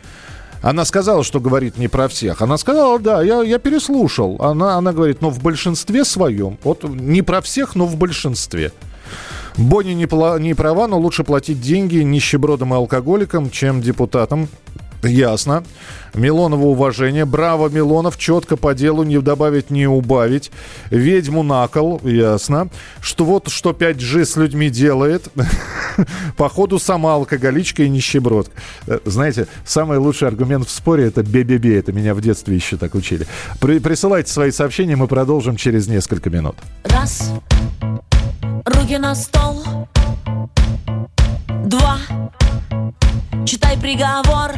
она 0.61 0.85
сказала, 0.85 1.23
что 1.23 1.39
говорит 1.39 1.77
не 1.77 1.87
про 1.87 2.07
всех. 2.07 2.41
Она 2.41 2.57
сказала, 2.57 2.99
да, 2.99 3.21
я, 3.21 3.41
я 3.43 3.59
переслушал. 3.59 4.37
Она, 4.41 4.75
она 4.75 4.93
говорит, 4.93 5.21
но 5.21 5.29
в 5.29 5.41
большинстве 5.41 6.03
своем, 6.03 6.57
вот 6.63 6.83
не 6.83 7.21
про 7.21 7.41
всех, 7.41 7.75
но 7.75 7.85
в 7.85 7.95
большинстве. 7.97 8.71
Бонни 9.57 9.93
не, 9.93 10.39
не 10.41 10.53
права, 10.53 10.87
но 10.87 10.99
лучше 10.99 11.23
платить 11.23 11.61
деньги 11.61 11.97
нищебродам 11.97 12.73
и 12.73 12.77
алкоголикам, 12.77 13.49
чем 13.49 13.81
депутатам. 13.81 14.47
Ясно. 15.03 15.63
Милонову 16.13 16.71
уважение. 16.71 17.25
Браво, 17.25 17.69
Милонов. 17.69 18.17
Четко 18.17 18.57
по 18.57 18.73
делу, 18.73 19.03
не 19.03 19.19
добавить, 19.21 19.69
не 19.69 19.87
убавить. 19.87 20.51
Ведьму 20.89 21.43
на 21.43 21.67
кол. 21.67 22.01
Ясно. 22.03 22.69
Что 23.01 23.25
вот 23.25 23.49
что 23.49 23.71
5G 23.71 24.25
с 24.25 24.35
людьми 24.35 24.69
делает. 24.69 25.27
Походу, 26.37 26.79
сама 26.79 27.13
алкоголичка 27.13 27.83
и 27.83 27.89
нищеброд. 27.89 28.49
Э, 28.87 28.99
знаете, 29.05 29.47
самый 29.65 29.97
лучший 29.97 30.27
аргумент 30.27 30.67
в 30.67 30.71
споре 30.71 31.05
это 31.05 31.23
бе-бе-бе. 31.23 31.77
Это 31.77 31.91
меня 31.91 32.13
в 32.13 32.21
детстве 32.21 32.55
еще 32.55 32.77
так 32.77 32.95
учили. 32.95 33.27
При, 33.59 33.79
присылайте 33.79 34.31
свои 34.31 34.51
сообщения, 34.51 34.95
мы 34.95 35.07
продолжим 35.07 35.55
через 35.55 35.87
несколько 35.87 36.29
минут. 36.29 36.55
Раз. 36.83 37.31
Руки 38.65 38.97
на 38.97 39.15
стол. 39.15 39.63
Два. 41.65 41.97
Приговор. 43.87 44.51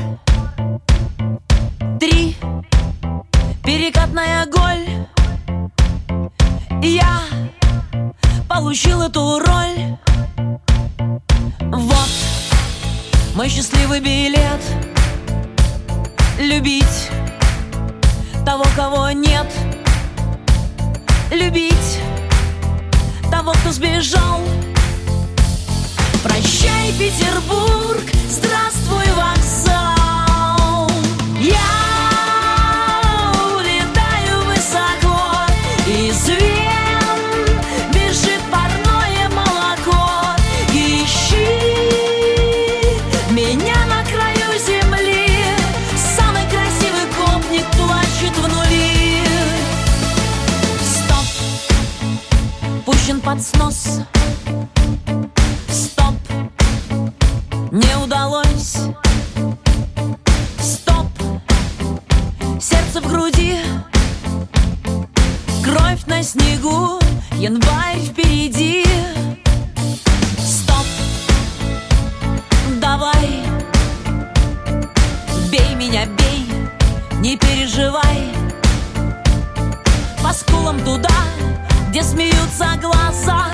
Три. 2.00 2.36
Перекатная 3.64 4.48
голь. 4.48 4.88
Я 6.82 7.22
получил 8.48 9.04
эту 9.04 9.38
роль. 9.38 9.98
Вот 11.72 12.10
мой 13.36 13.50
счастливый 13.50 14.00
билет. 14.00 14.62
Любить 16.40 17.12
того, 18.44 18.66
кого 18.76 19.12
нет. 19.12 19.46
Любить 21.30 22.00
того, 23.30 23.52
кто 23.52 23.72
сбежал 23.72 24.40
Прощай, 26.90 27.10
Петербург, 27.10 28.04
здравствуй, 28.28 29.06
вокзал. 29.16 30.90
Я 31.40 31.72
улетаю 33.56 34.44
высоко. 34.46 35.20
Из 35.86 36.30
бежит 37.94 38.42
парное 38.52 39.30
молоко. 39.30 40.10
Ищи 40.74 41.50
меня 43.32 43.86
на 43.86 44.04
краю 44.06 44.60
земли. 44.66 45.28
Самый 46.18 46.46
красивый 46.50 47.08
гопник 47.18 47.66
плачет 47.78 48.36
в 48.36 48.48
нули. 48.48 49.24
Стоп, 50.82 51.28
пущен 52.86 53.20
под 53.22 53.42
снос 53.44 54.00
снегу, 66.60 67.00
январь 67.36 68.00
впереди. 68.00 68.86
Стоп, 70.38 70.86
давай. 72.82 73.44
Бей 75.52 75.76
меня, 75.76 76.06
бей, 76.06 76.46
не 77.20 77.38
переживай. 77.38 78.30
По 80.24 80.34
скулам 80.34 80.80
туда, 80.84 81.10
где 81.90 82.04
смеются 82.04 82.78
глаза. 82.82 83.48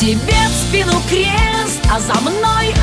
Тебе 0.00 0.34
в 0.48 0.68
спину 0.68 1.00
крест, 1.08 1.80
а 1.92 2.00
за 2.00 2.20
мной 2.20 2.74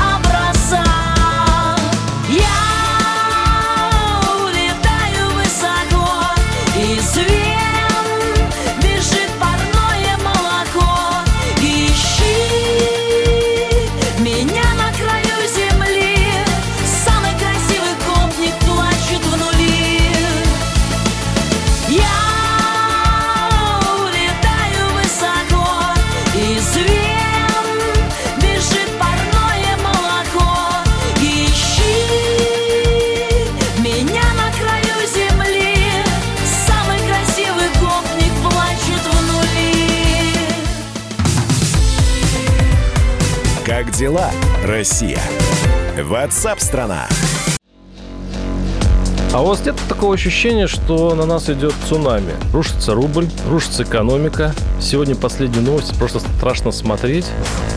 Россия? 44.80 45.20
Ватсап-страна! 46.02 47.06
А 49.34 49.42
у 49.42 49.44
вас 49.44 49.62
нет 49.66 49.76
такого 49.90 50.14
ощущения, 50.14 50.68
что 50.68 51.14
на 51.14 51.26
нас 51.26 51.50
идет 51.50 51.74
цунами? 51.86 52.32
Рушится 52.54 52.94
рубль, 52.94 53.28
рушится 53.46 53.82
экономика. 53.82 54.54
Сегодня 54.80 55.16
последние 55.16 55.60
новости, 55.60 55.94
просто 55.96 56.20
страшно 56.20 56.72
смотреть. 56.72 57.26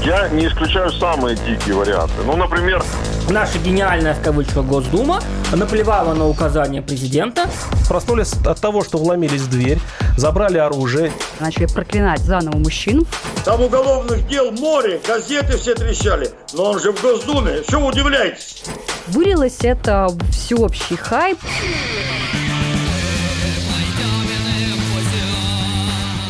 Я 0.06 0.30
не 0.30 0.48
исключаю 0.48 0.94
самые 0.94 1.36
дикие 1.36 1.76
варианты. 1.76 2.14
Ну, 2.26 2.38
например... 2.38 2.82
Наша 3.30 3.58
гениальная, 3.60 4.14
в 4.14 4.22
кавычках, 4.22 4.66
Госдума 4.66 5.22
наплевала 5.52 6.14
на 6.14 6.28
указания 6.28 6.82
президента. 6.82 7.50
Проснулись 7.88 8.34
от 8.46 8.60
того, 8.62 8.84
что 8.84 8.98
вломились 8.98 9.42
в 9.42 9.50
дверь, 9.50 9.80
забрали 10.18 10.58
оружие. 10.58 11.12
Начали 11.40 11.66
проклинать 11.66 12.22
заново 12.22 12.58
мужчин. 12.58 13.06
Там 13.46 13.62
уголовных 13.62 14.28
дел 14.28 14.52
море, 14.52 15.02
газеты 15.08 15.58
все 15.58 15.76
трещали. 15.76 16.30
Но 16.54 16.72
он 16.72 16.80
же 16.80 16.92
в 16.92 17.02
Госдуме. 17.02 17.64
Что 17.68 17.80
вы 17.80 17.88
удивляетесь? 17.88 18.64
Вылилось 19.08 19.60
это 19.62 20.08
всеобщий 20.32 20.96
хайп. 20.96 21.38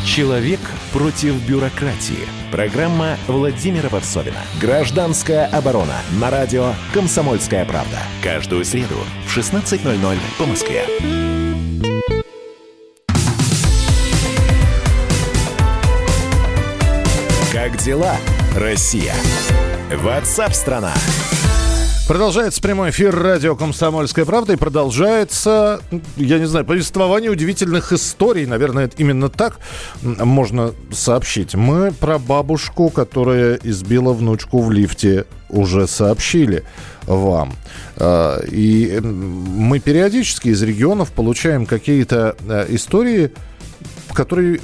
Человек 0.05 0.59
против 0.91 1.35
бюрократии. 1.47 2.27
Программа 2.51 3.17
Владимира 3.27 3.89
Варсовина. 3.89 4.37
Гражданская 4.61 5.47
оборона. 5.47 5.95
На 6.19 6.29
радио 6.29 6.73
«Комсомольская 6.93 7.65
правда». 7.65 7.97
Каждую 8.21 8.63
среду 8.63 8.97
в 9.25 9.35
16.00 9.35 10.17
по 10.37 10.45
Москве. 10.45 10.85
Дела, 17.83 18.15
Россия? 18.55 19.13
Ватсап-страна! 19.93 20.93
Продолжается 22.07 22.61
прямой 22.61 22.91
эфир 22.91 23.13
радио 23.13 23.55
«Комсомольская 23.57 24.23
правда» 24.23 24.53
и 24.53 24.55
продолжается, 24.55 25.81
я 26.15 26.39
не 26.39 26.45
знаю, 26.45 26.65
повествование 26.65 27.29
удивительных 27.29 27.91
историй. 27.91 28.45
Наверное, 28.45 28.85
это 28.85 28.95
именно 28.97 29.27
так 29.29 29.59
можно 30.01 30.71
сообщить. 30.91 31.55
Мы 31.55 31.91
про 31.91 32.19
бабушку, 32.19 32.89
которая 32.89 33.59
избила 33.63 34.13
внучку 34.13 34.61
в 34.61 34.71
лифте, 34.71 35.25
уже 35.49 35.87
сообщили 35.87 36.63
вам. 37.05 37.53
А, 37.97 38.39
И 38.49 38.99
мы 39.01 39.79
периодически 39.79 40.49
из 40.49 40.61
регионов 40.61 41.11
получаем 41.11 41.65
какие-то 41.65 42.35
э, 42.47 42.65
истории, 42.69 43.31
которые 44.13 44.61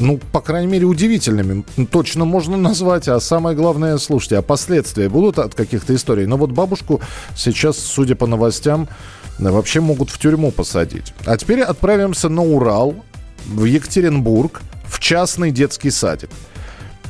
ну, 0.00 0.18
по 0.32 0.40
крайней 0.40 0.66
мере, 0.66 0.86
удивительными. 0.86 1.64
Точно 1.90 2.24
можно 2.24 2.56
назвать, 2.56 3.06
а 3.06 3.20
самое 3.20 3.56
главное, 3.56 3.98
слушайте, 3.98 4.38
а 4.38 4.42
последствия 4.42 5.08
будут 5.08 5.38
от 5.38 5.54
каких-то 5.54 5.94
историй? 5.94 6.26
Но 6.26 6.36
вот 6.36 6.50
бабушку 6.50 7.00
сейчас, 7.36 7.78
судя 7.78 8.16
по 8.16 8.26
новостям, 8.26 8.88
вообще 9.38 9.80
могут 9.80 10.10
в 10.10 10.18
тюрьму 10.18 10.50
посадить. 10.50 11.12
А 11.26 11.36
теперь 11.36 11.60
отправимся 11.60 12.28
на 12.28 12.42
Урал, 12.42 12.96
в 13.46 13.64
Екатеринбург, 13.64 14.62
в 14.84 14.98
частный 15.00 15.50
детский 15.50 15.90
садик. 15.90 16.30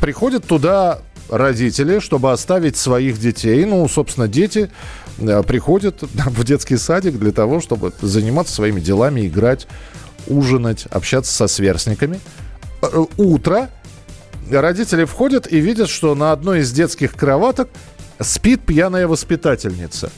Приходят 0.00 0.44
туда 0.44 1.00
родители, 1.29 2.00
чтобы 2.00 2.33
оставить 2.33 2.76
своих 2.76 3.18
детей. 3.18 3.64
Ну, 3.64 3.87
собственно, 3.88 4.26
дети 4.29 4.70
э, 5.18 5.42
приходят 5.42 6.03
в 6.12 6.44
детский 6.44 6.76
садик 6.76 7.18
для 7.18 7.33
того, 7.33 7.61
чтобы 7.61 7.92
заниматься 8.00 8.55
своими 8.55 8.81
делами, 8.81 9.26
играть, 9.26 9.66
ужинать, 10.26 10.87
общаться 10.90 11.33
со 11.33 11.46
сверстниками. 11.46 12.20
Э, 12.82 13.04
Утро. 13.16 13.68
Родители 14.50 15.04
входят 15.04 15.50
и 15.50 15.60
видят, 15.60 15.88
что 15.88 16.14
на 16.14 16.32
одной 16.32 16.60
из 16.60 16.72
детских 16.72 17.14
кроваток 17.14 17.68
спит 18.18 18.62
пьяная 18.62 19.06
воспитательница. 19.06 20.10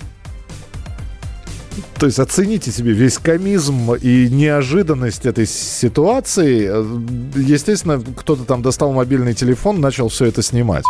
То 1.99 2.07
есть 2.07 2.19
оцените 2.19 2.71
себе 2.71 2.93
весь 2.93 3.19
комизм 3.19 3.93
и 3.95 4.29
неожиданность 4.29 5.27
этой 5.27 5.47
ситуации. 5.47 6.69
Э, 6.69 7.41
Естественно, 7.41 8.03
кто-то 8.17 8.45
там 8.45 8.63
достал 8.63 8.93
мобильный 8.93 9.35
телефон, 9.35 9.81
начал 9.81 10.09
все 10.09 10.27
это 10.27 10.43
снимать. 10.43 10.85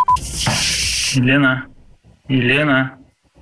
Елена, 1.13 1.65
Елена, 2.27 2.97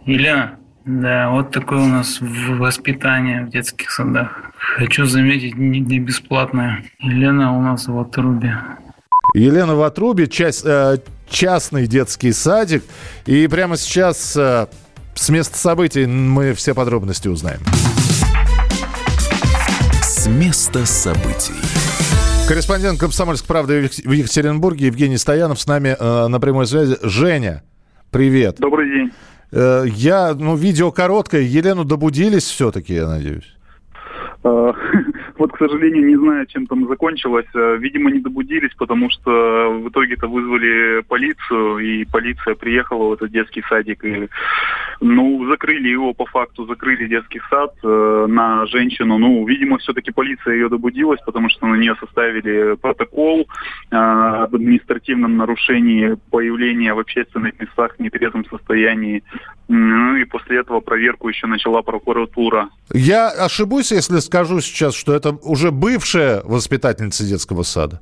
Елена. 0.06 0.58
Да, 0.86 1.30
вот 1.30 1.52
такое 1.52 1.80
у 1.80 1.88
нас 1.88 2.20
воспитание 2.22 3.46
в 3.46 3.50
детских 3.50 3.92
садах. 3.92 4.52
Хочу 4.58 5.06
заметить, 5.06 5.56
не, 5.56 6.00
бесплатное. 6.00 6.84
Елена 7.00 7.56
у 7.56 7.62
нас 7.62 7.88
в 7.88 8.00
отрубе. 8.00 8.58
Елена 9.36 9.76
в 9.76 9.84
отрубе, 9.84 10.28
часть, 10.28 10.66
э, 10.66 10.98
частный 11.30 11.86
детский 11.86 12.32
садик. 12.32 12.84
И 13.28 13.48
прямо 13.48 13.78
сейчас 13.78 14.36
э, 14.36 14.68
с 15.14 15.30
места 15.30 15.58
событий 15.58 16.08
мы 16.08 16.54
все 16.54 16.74
подробности 16.74 17.28
узнаем. 17.28 17.60
С 20.02 20.28
места 20.28 20.86
событий. 20.88 21.54
Корреспондент 22.48 23.00
«Комсомольской 23.00 23.48
правды» 23.48 23.88
в 24.04 24.12
Екатеринбурге 24.12 24.88
Евгений 24.88 25.18
Стоянов 25.18 25.62
с 25.62 25.68
нами 25.68 25.96
э, 25.98 26.28
на 26.28 26.40
прямой 26.40 26.66
связи. 26.66 26.98
Женя, 27.04 27.62
привет. 28.10 28.56
Добрый 28.58 28.90
день. 28.90 29.12
Э, 29.52 29.86
Я, 29.88 30.34
ну, 30.34 30.56
видео 30.56 30.92
короткое. 30.92 31.42
Елену 31.42 31.84
добудились 31.84 32.46
все-таки, 32.50 32.94
я 32.94 33.08
надеюсь. 33.08 33.56
Вот, 35.42 35.54
к 35.54 35.58
сожалению, 35.58 36.06
не 36.06 36.16
знаю, 36.18 36.46
чем 36.46 36.68
там 36.68 36.88
закончилось. 36.88 37.48
Э, 37.56 37.76
Видимо, 37.80 38.12
не 38.12 38.20
добудились, 38.20 38.76
потому 38.78 39.10
что 39.10 39.72
в 39.84 39.90
итоге-то 39.90 40.28
вызвали 40.28 41.02
полицию, 41.02 41.80
и 41.80 42.06
полиция 42.06 42.54
приехала 42.54 43.10
в 43.10 43.14
этот 43.14 43.32
детский 43.32 43.64
садик. 43.68 44.06
И, 44.06 44.30
ну, 45.00 45.44
закрыли 45.50 45.90
его 45.90 46.14
по 46.14 46.28
факту, 46.28 46.68
закрыли 46.68 47.08
детский 47.08 47.42
сад 47.50 47.74
э, 47.84 48.26
на 48.30 48.68
женщину. 48.68 49.18
Ну, 49.18 49.44
видимо, 49.48 49.80
все-таки 49.80 50.12
полиция 50.12 50.54
ее 50.54 50.70
добудилась, 50.70 51.20
потому 51.26 51.50
что 51.50 51.66
на 51.66 51.76
нее 51.76 51.96
составили 52.00 52.76
протокол 52.76 53.48
э, 53.90 53.96
об 53.96 54.54
административном 54.54 55.38
нарушении 55.38 56.18
появления 56.30 56.94
в 56.94 57.00
общественных 57.00 57.60
местах 57.60 57.96
в 57.98 58.00
нетрезвом 58.00 58.46
состоянии. 58.46 59.24
Ну 59.74 60.18
и 60.18 60.26
после 60.26 60.60
этого 60.60 60.82
проверку 60.82 61.30
еще 61.30 61.48
начала 61.48 61.82
прокуратура. 61.82 62.70
Я 62.94 63.30
ошибусь, 63.30 63.94
если 63.94 64.20
скажу 64.20 64.60
сейчас, 64.60 64.94
что 64.94 65.14
это 65.14 65.31
уже 65.44 65.72
бывшая 65.72 66.42
воспитательница 66.44 67.24
детского 67.26 67.64
сада? 67.64 68.02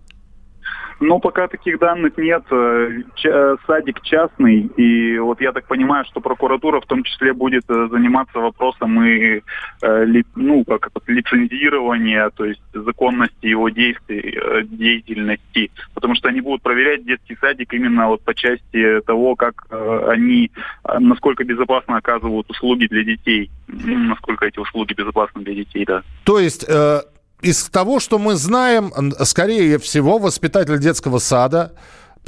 Ну, 1.01 1.19
пока 1.19 1.47
таких 1.47 1.79
данных 1.79 2.17
нет. 2.17 2.43
Э, 2.51 2.89
Ч- 3.15 3.55
садик 3.65 4.01
частный, 4.01 4.69
и 4.75 5.17
вот 5.19 5.39
я 5.39 5.53
так 5.53 5.65
понимаю, 5.65 6.03
что 6.05 6.19
прокуратура 6.19 6.81
в 6.81 6.85
том 6.87 7.03
числе 7.03 7.31
будет 7.31 7.63
э, 7.69 7.87
заниматься 7.89 8.39
вопросом 8.39 9.01
и 9.01 9.41
э, 9.81 10.05
ну, 10.35 10.65
как 10.65 10.87
это, 10.87 10.99
лицензирования, 11.09 12.29
то 12.31 12.43
есть 12.43 12.61
законности 12.73 13.45
его 13.45 13.69
действий, 13.69 14.37
деятельности, 14.65 15.71
потому 15.93 16.15
что 16.15 16.27
они 16.27 16.41
будут 16.41 16.61
проверять 16.63 17.05
детский 17.05 17.37
садик 17.39 17.73
именно 17.73 18.07
вот 18.09 18.21
по 18.21 18.33
части 18.33 18.99
того, 19.05 19.35
как 19.35 19.65
они, 20.07 20.51
насколько 20.99 21.43
безопасно 21.45 21.95
оказывают 21.97 22.49
услуги 22.49 22.87
для 22.87 23.03
детей, 23.03 23.49
М, 23.69 24.09
насколько 24.09 24.45
эти 24.45 24.59
услуги 24.59 24.93
безопасны 24.93 25.43
для 25.43 25.53
детей, 25.55 25.85
да. 25.85 26.03
То 26.25 26.39
есть 26.39 26.65
э, 26.67 27.01
из 27.41 27.63
того, 27.65 27.99
что 27.99 28.19
мы 28.19 28.35
знаем, 28.35 28.93
скорее 29.23 29.79
всего, 29.79 30.17
воспитатель 30.17 30.79
детского 30.79 31.19
сада 31.19 31.73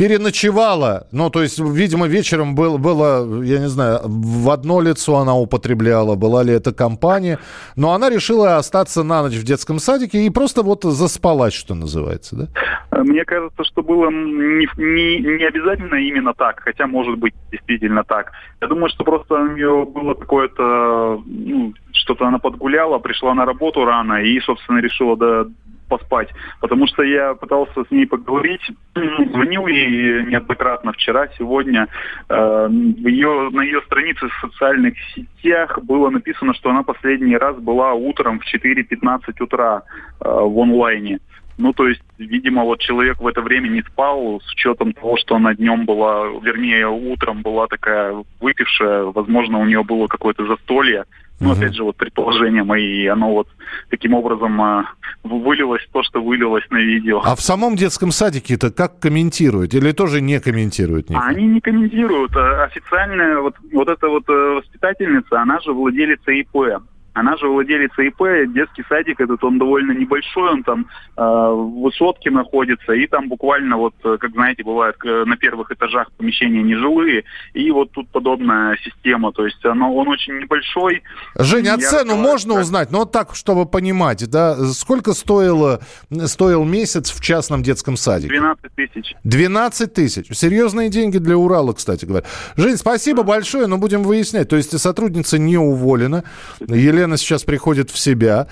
переночевала. 0.01 1.05
Ну, 1.11 1.29
то 1.29 1.43
есть, 1.43 1.59
видимо, 1.59 2.07
вечером 2.07 2.55
был, 2.55 2.79
было, 2.79 3.43
я 3.43 3.59
не 3.59 3.69
знаю, 3.69 3.99
в 4.03 4.49
одно 4.49 4.81
лицо 4.81 5.17
она 5.17 5.35
употребляла, 5.35 6.15
была 6.15 6.41
ли 6.41 6.53
это 6.53 6.73
компания. 6.73 7.37
Но 7.75 7.91
она 7.91 8.09
решила 8.09 8.57
остаться 8.57 9.03
на 9.03 9.21
ночь 9.21 9.35
в 9.35 9.43
детском 9.43 9.77
садике 9.77 10.25
и 10.25 10.31
просто 10.31 10.63
вот 10.63 10.83
заспалась, 10.83 11.53
что 11.53 11.75
называется, 11.75 12.35
да? 12.35 13.03
Мне 13.03 13.25
кажется, 13.25 13.63
что 13.63 13.83
было 13.83 14.09
не, 14.09 14.67
не, 14.77 15.37
не 15.37 15.43
обязательно 15.43 15.95
именно 15.95 16.33
так, 16.33 16.61
хотя 16.61 16.87
может 16.87 17.19
быть 17.19 17.35
действительно 17.51 18.03
так. 18.03 18.31
Я 18.59 18.67
думаю, 18.67 18.89
что 18.89 19.03
просто 19.03 19.35
у 19.35 19.51
нее 19.51 19.85
было 19.85 20.15
какое-то, 20.15 21.21
ну, 21.27 21.73
что-то 21.91 22.25
она 22.25 22.39
подгуляла, 22.39 22.97
пришла 22.97 23.35
на 23.35 23.45
работу 23.45 23.85
рано 23.85 24.23
и, 24.23 24.39
собственно, 24.39 24.79
решила 24.79 25.15
да, 25.15 25.45
поспать. 25.91 26.29
Потому 26.61 26.87
что 26.87 27.03
я 27.03 27.33
пытался 27.33 27.83
с 27.83 27.91
ней 27.91 28.07
поговорить, 28.07 28.61
звонил 28.95 29.67
ей 29.67 30.25
неоднократно 30.25 30.93
вчера, 30.93 31.27
сегодня. 31.37 31.87
Э, 32.29 32.67
ее, 32.71 33.49
на 33.51 33.61
ее 33.61 33.81
странице 33.81 34.27
в 34.27 34.33
социальных 34.41 34.93
сетях 35.13 35.79
было 35.83 36.09
написано, 36.09 36.53
что 36.53 36.69
она 36.69 36.83
последний 36.83 37.35
раз 37.37 37.57
была 37.57 37.93
утром 37.93 38.39
в 38.39 38.43
4.15 38.43 39.43
утра 39.43 39.83
э, 40.21 40.23
в 40.25 40.59
онлайне. 40.59 41.19
Ну, 41.57 41.73
то 41.73 41.87
есть, 41.87 42.01
видимо, 42.17 42.63
вот 42.63 42.79
человек 42.79 43.21
в 43.21 43.27
это 43.27 43.41
время 43.41 43.67
не 43.67 43.83
спал, 43.83 44.41
с 44.43 44.53
учетом 44.53 44.93
того, 44.93 45.17
что 45.17 45.35
она 45.35 45.53
днем 45.53 45.85
была, 45.85 46.25
вернее, 46.41 46.87
утром 46.87 47.41
была 47.41 47.67
такая 47.67 48.15
выпившая, 48.39 49.03
возможно, 49.03 49.59
у 49.59 49.65
нее 49.65 49.83
было 49.83 50.07
какое-то 50.07 50.45
застолье. 50.47 51.03
Ну, 51.41 51.51
опять 51.51 51.75
же, 51.75 51.83
вот 51.83 51.95
предположение 51.95 52.63
мои, 52.63 53.05
оно 53.07 53.33
вот 53.33 53.47
таким 53.89 54.13
образом 54.13 54.61
а, 54.61 54.85
вылилось 55.23 55.85
то, 55.91 56.03
что 56.03 56.21
вылилось 56.21 56.63
на 56.69 56.77
видео. 56.77 57.21
А 57.25 57.35
в 57.35 57.41
самом 57.41 57.75
детском 57.75 58.11
садике-то 58.11 58.71
как 58.71 58.99
комментируют? 58.99 59.73
Или 59.73 59.91
тоже 59.91 60.21
не 60.21 60.39
комментируют? 60.39 61.09
никак? 61.09 61.23
А 61.23 61.27
они 61.29 61.47
не 61.47 61.59
комментируют. 61.59 62.35
А 62.35 62.65
Официальная 62.65 63.39
вот, 63.39 63.55
вот 63.73 63.89
эта 63.89 64.07
вот 64.07 64.23
э, 64.29 64.31
воспитательница, 64.31 65.41
она 65.41 65.59
же 65.59 65.73
владелица 65.73 66.31
ИП. 66.31 66.83
Она 67.13 67.35
же 67.37 67.47
владелица 67.47 68.01
ИП, 68.03 68.53
детский 68.53 68.83
садик 68.87 69.19
этот, 69.19 69.43
он 69.43 69.59
довольно 69.59 69.91
небольшой, 69.91 70.51
он 70.51 70.63
там 70.63 70.87
э, 71.17 71.21
в 71.21 71.81
высотке 71.81 72.31
находится, 72.31 72.93
и 72.93 73.05
там 73.07 73.27
буквально 73.27 73.77
вот, 73.77 73.93
э, 74.03 74.17
как 74.17 74.31
знаете, 74.31 74.63
бывает 74.63 74.95
на 75.03 75.35
первых 75.35 75.71
этажах 75.71 76.11
помещения 76.13 76.63
нежилые, 76.63 77.23
и 77.53 77.69
вот 77.71 77.91
тут 77.91 78.07
подобная 78.09 78.77
система, 78.83 79.31
то 79.33 79.45
есть 79.45 79.63
оно, 79.65 79.93
он 79.93 80.07
очень 80.07 80.39
небольшой. 80.39 81.03
Женя, 81.37 81.73
а 81.73 81.77
цену 81.77 82.13
разговариваю- 82.13 82.21
можно 82.21 82.59
узнать? 82.61 82.91
Ну, 82.91 82.99
вот 82.99 83.11
так, 83.11 83.35
чтобы 83.35 83.65
понимать, 83.65 84.29
да? 84.29 84.55
Сколько 84.73 85.13
стоило, 85.13 85.81
стоил 86.25 86.63
месяц 86.63 87.11
в 87.11 87.21
частном 87.21 87.61
детском 87.61 87.97
садике? 87.97 88.29
12 88.29 88.71
тысяч. 88.75 89.15
12 89.25 89.93
тысяч. 89.93 90.27
Серьезные 90.37 90.89
деньги 90.89 91.17
для 91.17 91.37
Урала, 91.37 91.73
кстати 91.73 92.05
говоря. 92.05 92.25
Жень, 92.55 92.77
спасибо 92.77 93.23
большое, 93.23 93.67
но 93.67 93.77
будем 93.77 94.03
выяснять. 94.03 94.47
То 94.49 94.55
есть 94.55 94.77
сотрудница 94.79 95.37
не 95.37 95.57
уволена. 95.57 96.23
Елена 96.61 97.00
сейчас 97.17 97.43
приходит 97.43 97.89
в 97.89 97.97
себя. 97.97 98.47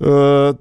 Э, 0.00 0.54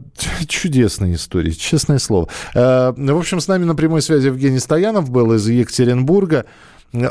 Чудесная 0.48 1.14
история, 1.16 1.52
честное 1.52 2.00
слово. 2.00 2.28
Э, 2.54 2.94
В 2.96 3.18
общем, 3.18 3.40
с 3.40 3.48
нами 3.48 3.64
на 3.66 3.76
прямой 3.76 4.02
связи 4.02 4.28
Евгений 4.28 4.60
Стоянов 4.60 5.10
был 5.10 5.34
из 5.34 5.48
Екатеринбурга. 5.48 6.46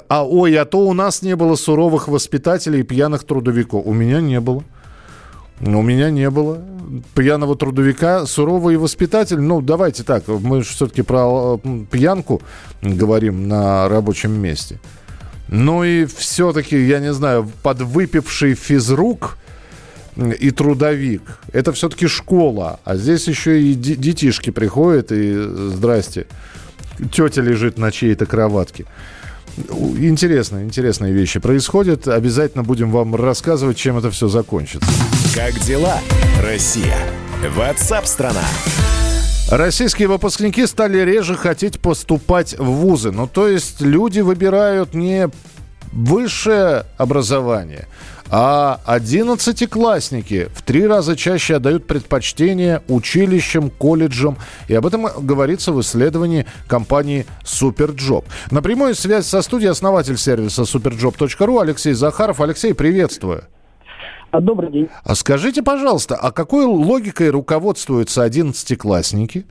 А 0.08 0.26
ой, 0.26 0.56
а 0.56 0.64
то 0.66 0.80
у 0.86 0.92
нас 0.92 1.22
не 1.22 1.34
было 1.36 1.56
суровых 1.56 2.06
воспитателей 2.08 2.80
и 2.80 2.82
пьяных 2.82 3.24
трудовиков. 3.24 3.82
У 3.86 3.94
меня 3.94 4.20
не 4.20 4.38
было. 4.40 4.62
У 5.60 5.82
меня 5.82 6.10
не 6.10 6.30
было 6.30 6.58
пьяного 7.14 7.54
трудовика, 7.54 8.24
суровый 8.26 8.76
воспитатель. 8.78 9.40
Ну, 9.40 9.60
давайте 9.60 10.04
так, 10.04 10.26
мы 10.26 10.62
все-таки 10.62 11.02
про 11.02 11.60
м, 11.62 11.86
пьянку 11.86 12.40
говорим 12.80 13.46
на 13.46 13.88
рабочем 13.88 14.32
месте. 14.32 14.80
Ну 15.48 15.84
и 15.84 16.06
все-таки, 16.06 16.78
я 16.86 17.00
не 17.00 17.12
знаю, 17.12 17.50
подвыпивший 17.62 18.54
физрук 18.54 19.36
и 20.28 20.50
трудовик. 20.50 21.22
Это 21.52 21.72
все-таки 21.72 22.06
школа. 22.06 22.80
А 22.84 22.96
здесь 22.96 23.26
еще 23.28 23.60
и 23.62 23.74
де- 23.74 23.96
детишки 23.96 24.50
приходят 24.50 25.12
и 25.12 25.34
здрасте. 25.34 26.26
Тетя 27.12 27.42
лежит 27.42 27.78
на 27.78 27.90
чьей-то 27.90 28.26
кроватке. 28.26 28.86
Интересно, 29.98 30.62
интересные 30.62 31.12
вещи 31.12 31.40
происходят. 31.40 32.06
Обязательно 32.08 32.62
будем 32.62 32.90
вам 32.90 33.14
рассказывать, 33.14 33.76
чем 33.76 33.98
это 33.98 34.10
все 34.10 34.28
закончится. 34.28 34.88
Как 35.34 35.58
дела, 35.60 35.98
Россия? 36.42 36.96
Ватсап-страна! 37.56 38.44
Российские 39.50 40.06
выпускники 40.06 40.64
стали 40.66 40.98
реже 40.98 41.34
хотеть 41.34 41.80
поступать 41.80 42.54
в 42.56 42.64
вузы. 42.64 43.10
Ну, 43.10 43.26
то 43.26 43.48
есть 43.48 43.80
люди 43.80 44.20
выбирают 44.20 44.94
не 44.94 45.28
высшее 45.92 46.86
образование, 46.98 47.88
а 48.30 48.80
одиннадцатиклассники 48.84 50.48
в 50.54 50.62
три 50.62 50.86
раза 50.86 51.16
чаще 51.16 51.56
отдают 51.56 51.86
предпочтение 51.86 52.82
училищам, 52.88 53.70
колледжам. 53.70 54.38
И 54.68 54.74
об 54.74 54.86
этом 54.86 55.08
говорится 55.20 55.72
в 55.72 55.80
исследовании 55.80 56.46
компании 56.68 57.26
Superjob. 57.44 58.24
На 58.50 58.62
прямую 58.62 58.94
связь 58.94 59.26
со 59.26 59.42
студией 59.42 59.70
основатель 59.70 60.16
сервиса 60.16 60.62
superjob.ru 60.62 61.60
Алексей 61.60 61.92
Захаров. 61.92 62.40
Алексей, 62.40 62.72
приветствую. 62.72 63.44
Добрый 64.32 64.70
день. 64.70 64.88
А 65.02 65.16
скажите, 65.16 65.60
пожалуйста, 65.62 66.14
а 66.14 66.30
какой 66.30 66.64
логикой 66.64 67.30
руководствуются 67.30 68.22
одиннадцатиклассники, 68.22 69.44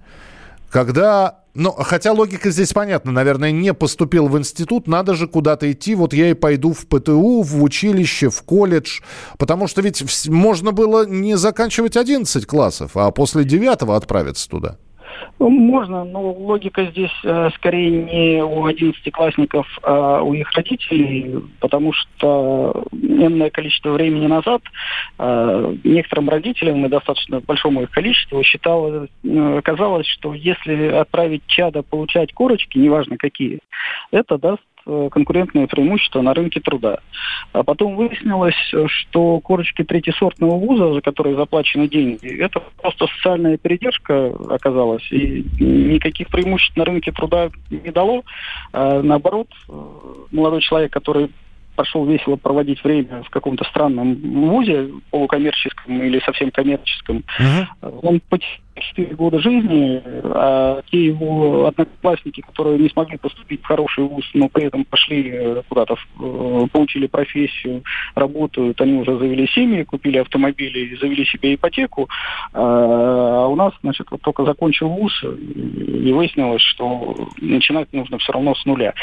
когда... 0.69 1.38
Ну, 1.55 1.71
хотя 1.71 2.11
логика 2.11 2.51
здесь 2.51 2.73
понятна, 2.73 3.11
наверное, 3.11 3.51
не 3.51 3.73
поступил 3.73 4.27
в 4.27 4.37
институт, 4.37 4.87
надо 4.87 5.15
же 5.15 5.27
куда-то 5.27 5.71
идти, 5.71 5.95
вот 5.95 6.13
я 6.13 6.29
и 6.29 6.33
пойду 6.33 6.73
в 6.73 6.85
ПТУ, 6.85 7.41
в 7.41 7.63
училище, 7.63 8.29
в 8.29 8.41
колледж, 8.43 9.01
потому 9.37 9.67
что 9.67 9.81
ведь 9.81 10.27
можно 10.27 10.71
было 10.71 11.07
не 11.07 11.37
заканчивать 11.37 11.97
11 11.97 12.45
классов, 12.45 12.91
а 12.95 13.09
после 13.11 13.43
9 13.43 13.81
отправиться 13.81 14.47
туда. 14.47 14.77
Ну, 15.39 15.49
Можно, 15.49 16.03
но 16.03 16.31
логика 16.31 16.85
здесь 16.85 17.11
э, 17.23 17.49
скорее 17.55 17.89
не 17.91 18.43
у 18.43 18.65
одиннадцатиклассников, 18.65 19.67
а 19.83 20.21
у 20.21 20.33
их 20.33 20.51
родителей, 20.51 21.43
потому 21.59 21.93
что 21.93 22.83
энное 22.91 23.49
количество 23.49 23.91
времени 23.91 24.27
назад 24.27 24.61
э, 25.17 25.75
некоторым 25.83 26.29
родителям, 26.29 26.85
и 26.85 26.89
достаточно 26.89 27.39
большому 27.39 27.83
их 27.83 27.91
количеству, 27.91 28.43
считалось, 28.43 29.09
э, 29.23 29.61
казалось, 29.63 30.07
что 30.07 30.33
если 30.33 30.87
отправить 30.87 31.43
чада 31.47 31.83
получать 31.83 32.33
корочки, 32.33 32.77
неважно 32.77 33.17
какие, 33.17 33.59
это 34.11 34.37
даст 34.37 34.63
конкурентное 35.11 35.67
преимущество 35.67 36.21
на 36.21 36.33
рынке 36.33 36.59
труда. 36.59 36.99
А 37.51 37.63
потом 37.63 37.95
выяснилось, 37.95 38.55
э, 38.73 38.85
что 38.87 39.39
корочки 39.39 39.83
третьесортного 39.83 40.55
вуза, 40.57 40.93
за 40.93 41.01
которые 41.01 41.35
заплачены 41.35 41.87
деньги, 41.87 42.27
это 42.39 42.61
просто 42.81 43.07
социальная 43.07 43.57
передержка 43.57 44.33
оказалась, 44.49 45.05
и 45.11 45.45
никаких 45.59 46.27
преимуществ 46.27 46.75
на 46.77 46.85
рынке 46.85 47.11
труда 47.11 47.49
не 47.69 47.91
дало. 47.91 48.23
А 48.73 49.01
наоборот, 49.01 49.47
э, 49.67 49.73
молодой 50.31 50.61
человек, 50.61 50.91
который 50.91 51.29
пошел 51.75 52.05
весело 52.05 52.35
проводить 52.35 52.83
время 52.83 53.23
в 53.23 53.29
каком-то 53.29 53.63
странном 53.63 54.15
вузе, 54.15 54.89
полукоммерческом 55.11 56.03
или 56.03 56.19
совсем 56.19 56.51
коммерческом, 56.51 57.23
он 58.01 58.19
потерял 58.27 58.59
4 58.79 59.15
года 59.15 59.39
жизни, 59.39 60.01
а 60.23 60.81
те 60.91 61.05
его 61.05 61.67
одноклассники, 61.67 62.41
которые 62.41 62.79
не 62.79 62.89
смогли 62.89 63.17
поступить 63.17 63.61
в 63.61 63.65
хороший 63.65 64.03
вуз, 64.03 64.25
но 64.33 64.49
при 64.49 64.65
этом 64.65 64.85
пошли 64.85 65.29
э, 65.31 65.61
куда-то, 65.67 65.95
э, 65.95 66.67
получили 66.71 67.07
профессию, 67.07 67.83
работают, 68.15 68.79
они 68.81 68.99
уже 68.99 69.17
завели 69.17 69.47
семьи, 69.47 69.83
купили 69.83 70.17
автомобили, 70.17 70.95
завели 70.95 71.25
себе 71.25 71.55
ипотеку, 71.55 72.09
а 72.53 73.47
у 73.47 73.55
нас, 73.55 73.73
значит, 73.81 74.07
вот 74.11 74.21
только 74.21 74.45
закончил 74.45 74.89
вуз, 74.89 75.13
и 75.23 76.11
выяснилось, 76.11 76.61
что 76.61 77.15
начинать 77.41 77.91
нужно 77.93 78.17
все 78.17 78.33
равно 78.33 78.55
с 78.55 78.65
нуля. 78.65 78.93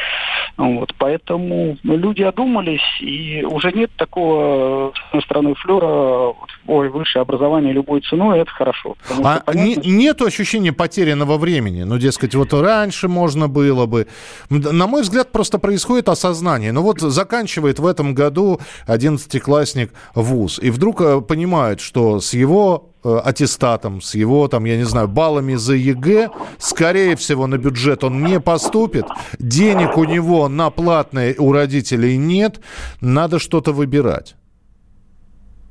Вот, 0.56 0.94
поэтому 0.98 1.76
люди 1.82 2.22
одумались, 2.22 2.80
и 3.00 3.44
уже 3.44 3.72
нет 3.72 3.90
такого, 3.96 4.92
с 4.94 5.08
одной 5.08 5.22
стороны, 5.22 5.54
флера, 5.54 6.34
ой, 6.66 6.88
высшее 6.88 7.22
образование 7.22 7.72
любой 7.72 8.00
ценой, 8.00 8.40
это 8.40 8.50
хорошо. 8.50 8.96
А 9.22 9.40
понятно, 9.40 9.65
не- 9.66 9.90
нету 9.92 10.24
ощущения 10.24 10.72
потерянного 10.72 11.38
времени? 11.38 11.84
Ну, 11.84 11.98
дескать, 11.98 12.34
вот 12.34 12.52
раньше 12.52 13.08
можно 13.08 13.48
было 13.48 13.86
бы. 13.86 14.06
На 14.50 14.86
мой 14.86 15.02
взгляд, 15.02 15.32
просто 15.32 15.58
происходит 15.58 16.08
осознание. 16.08 16.72
Ну 16.72 16.82
вот 16.82 17.00
заканчивает 17.00 17.78
в 17.78 17.86
этом 17.86 18.14
году 18.14 18.60
11-классник 18.86 19.92
вуз, 20.14 20.58
и 20.62 20.70
вдруг 20.70 21.00
э, 21.00 21.20
понимает, 21.20 21.80
что 21.80 22.20
с 22.20 22.34
его 22.34 22.90
э, 23.04 23.20
аттестатом, 23.24 24.00
с 24.00 24.14
его, 24.14 24.48
там, 24.48 24.64
я 24.64 24.76
не 24.76 24.84
знаю, 24.84 25.08
баллами 25.08 25.54
за 25.56 25.74
ЕГЭ, 25.74 26.30
скорее 26.58 27.16
всего, 27.16 27.46
на 27.46 27.58
бюджет 27.58 28.04
он 28.04 28.24
не 28.24 28.40
поступит, 28.40 29.06
денег 29.38 29.96
у 29.98 30.04
него 30.04 30.48
на 30.48 30.70
платные 30.70 31.34
у 31.38 31.52
родителей 31.52 32.16
нет, 32.16 32.60
надо 33.00 33.38
что-то 33.38 33.72
выбирать. 33.72 34.35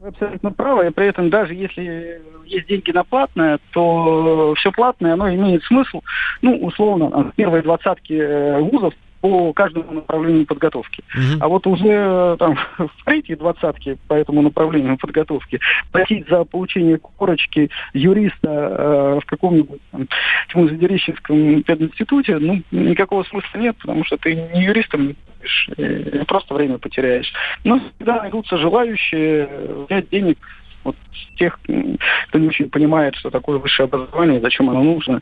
Вы 0.05 0.09
абсолютно 0.09 0.51
правы, 0.51 0.87
и 0.87 0.91
при 0.91 1.07
этом 1.07 1.31
даже 1.31 1.55
если 1.55 2.21
есть 2.45 2.67
деньги 2.67 2.91
на 2.91 3.03
платное, 3.03 3.57
то 3.73 4.53
все 4.55 4.71
платное, 4.71 5.13
оно 5.13 5.33
имеет 5.33 5.63
смысл, 5.63 6.01
ну, 6.43 6.55
условно, 6.57 7.09
там, 7.09 7.33
первые 7.35 7.63
двадцатки 7.63 8.13
э, 8.13 8.59
вузов 8.59 8.93
по 9.25 9.53
каждому 9.53 9.91
направлению 9.91 10.45
подготовки. 10.45 11.03
А 11.39 11.47
вот 11.47 11.65
уже 11.65 11.88
э, 11.88 12.35
там 12.38 12.55
в 12.77 13.05
третьей 13.05 13.35
двадцатке 13.35 13.97
по 14.07 14.13
этому 14.13 14.43
направлению 14.43 14.97
подготовки 14.97 15.59
платить 15.91 16.27
за 16.29 16.43
получение 16.43 16.99
корочки 16.99 17.71
юриста 17.93 18.47
э, 18.47 19.19
в 19.23 19.25
каком-нибудь 19.25 19.81
там, 19.91 20.07
Тимур-Задерищенском 20.53 21.63
пединституте, 21.63 22.38
ну, 22.38 22.61
никакого 22.69 23.23
смысла 23.23 23.57
нет, 23.57 23.75
потому 23.79 24.05
что 24.05 24.17
ты 24.17 24.35
не 24.35 24.63
юристом 24.63 25.15
будешь, 25.39 25.69
просто 26.27 26.53
время 26.53 26.77
потеряешь. 26.77 27.33
Но 27.63 27.79
всегда 27.95 28.21
найдутся 28.21 28.57
желающие 28.57 29.47
э, 29.49 29.85
взять 29.88 30.09
денег 30.09 30.38
вот 30.85 30.95
тех, 31.37 31.59
кто 32.29 32.39
не 32.39 32.47
очень 32.47 32.69
понимает, 32.69 33.15
что 33.15 33.29
такое 33.29 33.57
высшее 33.57 33.85
образование, 33.85 34.39
зачем 34.41 34.69
оно 34.69 34.83
нужно, 34.83 35.21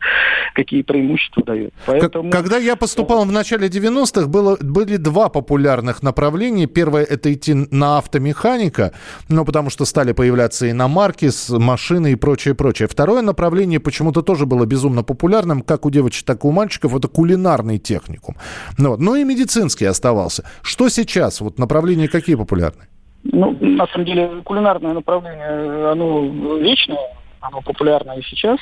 какие 0.54 0.82
преимущества 0.82 1.44
дает. 1.44 1.74
Поэтому... 1.86 2.30
Когда 2.30 2.58
я 2.58 2.76
поступал 2.76 3.26
в 3.26 3.32
начале 3.32 3.68
90-х, 3.68 4.28
было, 4.28 4.58
были 4.62 4.98
два 4.98 5.30
популярных 5.30 6.04
направления. 6.04 6.68
Первое– 6.68 7.04
это 7.10 7.34
идти 7.34 7.54
на 7.54 7.98
автомеханика, 7.98 8.94
ну, 9.30 9.46
потому 9.46 9.70
что 9.70 9.86
стали 9.86 10.12
появляться 10.12 10.70
иномарки, 10.70 11.30
с 11.30 11.50
машины 11.50 12.12
и 12.12 12.16
прочее, 12.16 12.54
прочее. 12.54 12.88
Второе 12.88 13.22
направление 13.22 13.80
почему-то 13.80 14.22
тоже 14.22 14.46
было 14.46 14.66
безумно 14.66 15.04
популярным, 15.04 15.62
как 15.62 15.86
у 15.86 15.90
девочек, 15.90 16.26
так 16.26 16.44
и 16.44 16.48
у 16.48 16.52
мальчиков, 16.52 16.96
это 16.96 17.08
кулинарный 17.08 17.80
техникум. 17.80 18.36
Ну, 18.78 18.92
вот. 18.92 19.00
ну 19.00 19.16
и 19.16 19.24
медицинский 19.24 19.86
оставался. 19.86 20.44
Что 20.62 20.90
сейчас? 20.90 21.42
Вот 21.42 21.58
направления 21.58 22.08
какие 22.08 22.36
популярны? 22.36 22.84
Ну, 23.24 23.56
на 23.60 23.88
самом 23.88 24.06
деле, 24.06 24.42
кулинарное 24.44 24.94
направление, 24.94 25.92
оно 25.92 26.58
вечное, 26.58 27.00
оно 27.44 27.62
популярно 27.62 28.14
и 28.14 28.22
сейчас. 28.24 28.60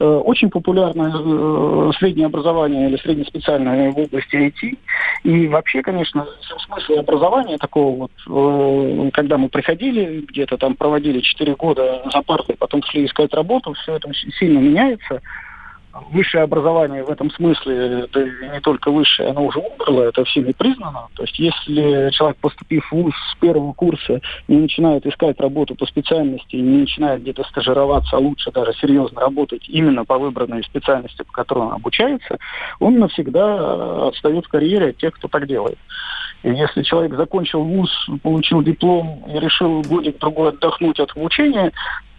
Э, 0.00 0.04
Очень 0.04 0.50
популярно 0.50 1.12
э, 1.14 1.90
среднее 1.98 2.26
образование 2.26 2.88
или 2.88 2.96
среднеспециальное 2.96 3.90
в 3.90 3.98
области 3.98 4.34
IT. 4.36 4.78
И 5.24 5.48
вообще, 5.48 5.82
конечно, 5.82 6.26
сам 6.48 6.58
смысл 6.60 7.00
образования 7.00 7.58
такого 7.58 8.08
вот, 8.26 9.06
э, 9.06 9.10
когда 9.12 9.38
мы 9.38 9.48
приходили, 9.48 10.24
где-то 10.28 10.56
там 10.56 10.76
проводили 10.76 11.20
4 11.20 11.54
года 11.54 12.02
за 12.12 12.22
партой, 12.22 12.56
потом 12.56 12.82
шли 12.84 13.06
искать 13.06 13.32
работу, 13.34 13.72
все 13.74 13.96
это 13.96 14.10
сильно 14.38 14.58
меняется. 14.58 15.20
Высшее 16.10 16.44
образование 16.44 17.04
в 17.04 17.10
этом 17.10 17.30
смысле, 17.30 18.06
да 18.12 18.22
и 18.22 18.48
не 18.50 18.60
только 18.60 18.90
высшее, 18.90 19.30
оно 19.30 19.44
уже 19.44 19.58
умерло, 19.58 20.04
это 20.04 20.24
всеми 20.24 20.52
признано. 20.52 21.08
То 21.14 21.24
есть 21.24 21.38
если 21.38 22.10
человек, 22.10 22.38
поступив 22.38 22.86
в 22.86 22.92
ВУЗ 22.92 23.14
с 23.32 23.38
первого 23.38 23.74
курса, 23.74 24.20
не 24.48 24.56
начинает 24.56 25.04
искать 25.04 25.38
работу 25.38 25.74
по 25.74 25.84
специальности, 25.84 26.56
не 26.56 26.78
начинает 26.78 27.20
где-то 27.20 27.44
стажироваться, 27.44 28.16
а 28.16 28.20
лучше 28.20 28.50
даже 28.52 28.72
серьезно 28.74 29.20
работать 29.20 29.68
именно 29.68 30.06
по 30.06 30.18
выбранной 30.18 30.64
специальности, 30.64 31.24
по 31.24 31.32
которой 31.32 31.66
он 31.66 31.72
обучается, 31.74 32.38
он 32.80 32.98
навсегда 32.98 33.56
э, 33.58 34.08
отстает 34.08 34.46
в 34.46 34.48
карьере 34.48 34.90
от 34.90 34.96
тех, 34.96 35.12
кто 35.14 35.28
так 35.28 35.46
делает. 35.46 35.78
И 36.42 36.50
если 36.50 36.82
человек 36.82 37.14
закончил 37.14 37.62
вуз, 37.62 37.90
получил 38.22 38.62
диплом 38.62 39.24
и 39.28 39.38
решил 39.38 39.82
годик-другой 39.82 40.50
отдохнуть 40.50 40.98
от 40.98 41.16
обучения, 41.16 41.70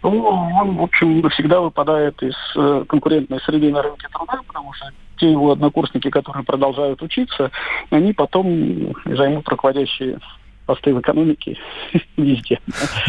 то 0.04 0.10
он, 0.10 0.76
в 0.76 0.82
общем, 0.82 1.22
навсегда 1.22 1.62
выпадает 1.62 2.22
из 2.22 2.34
э, 2.56 2.84
конкурентной 2.86 3.40
среды 3.40 3.72
на 3.72 3.80
рынке 3.80 4.06
труда, 4.12 4.38
потому 4.46 4.70
что 4.74 4.90
те 5.16 5.30
его 5.30 5.52
однокурсники, 5.52 6.10
которые 6.10 6.44
продолжают 6.44 7.00
учиться, 7.00 7.50
они 7.88 8.12
потом 8.12 8.92
займут 9.06 9.48
руководящие 9.48 10.18
посты 10.66 10.92
в 10.92 11.00
экономике 11.00 11.56
везде. 12.18 12.60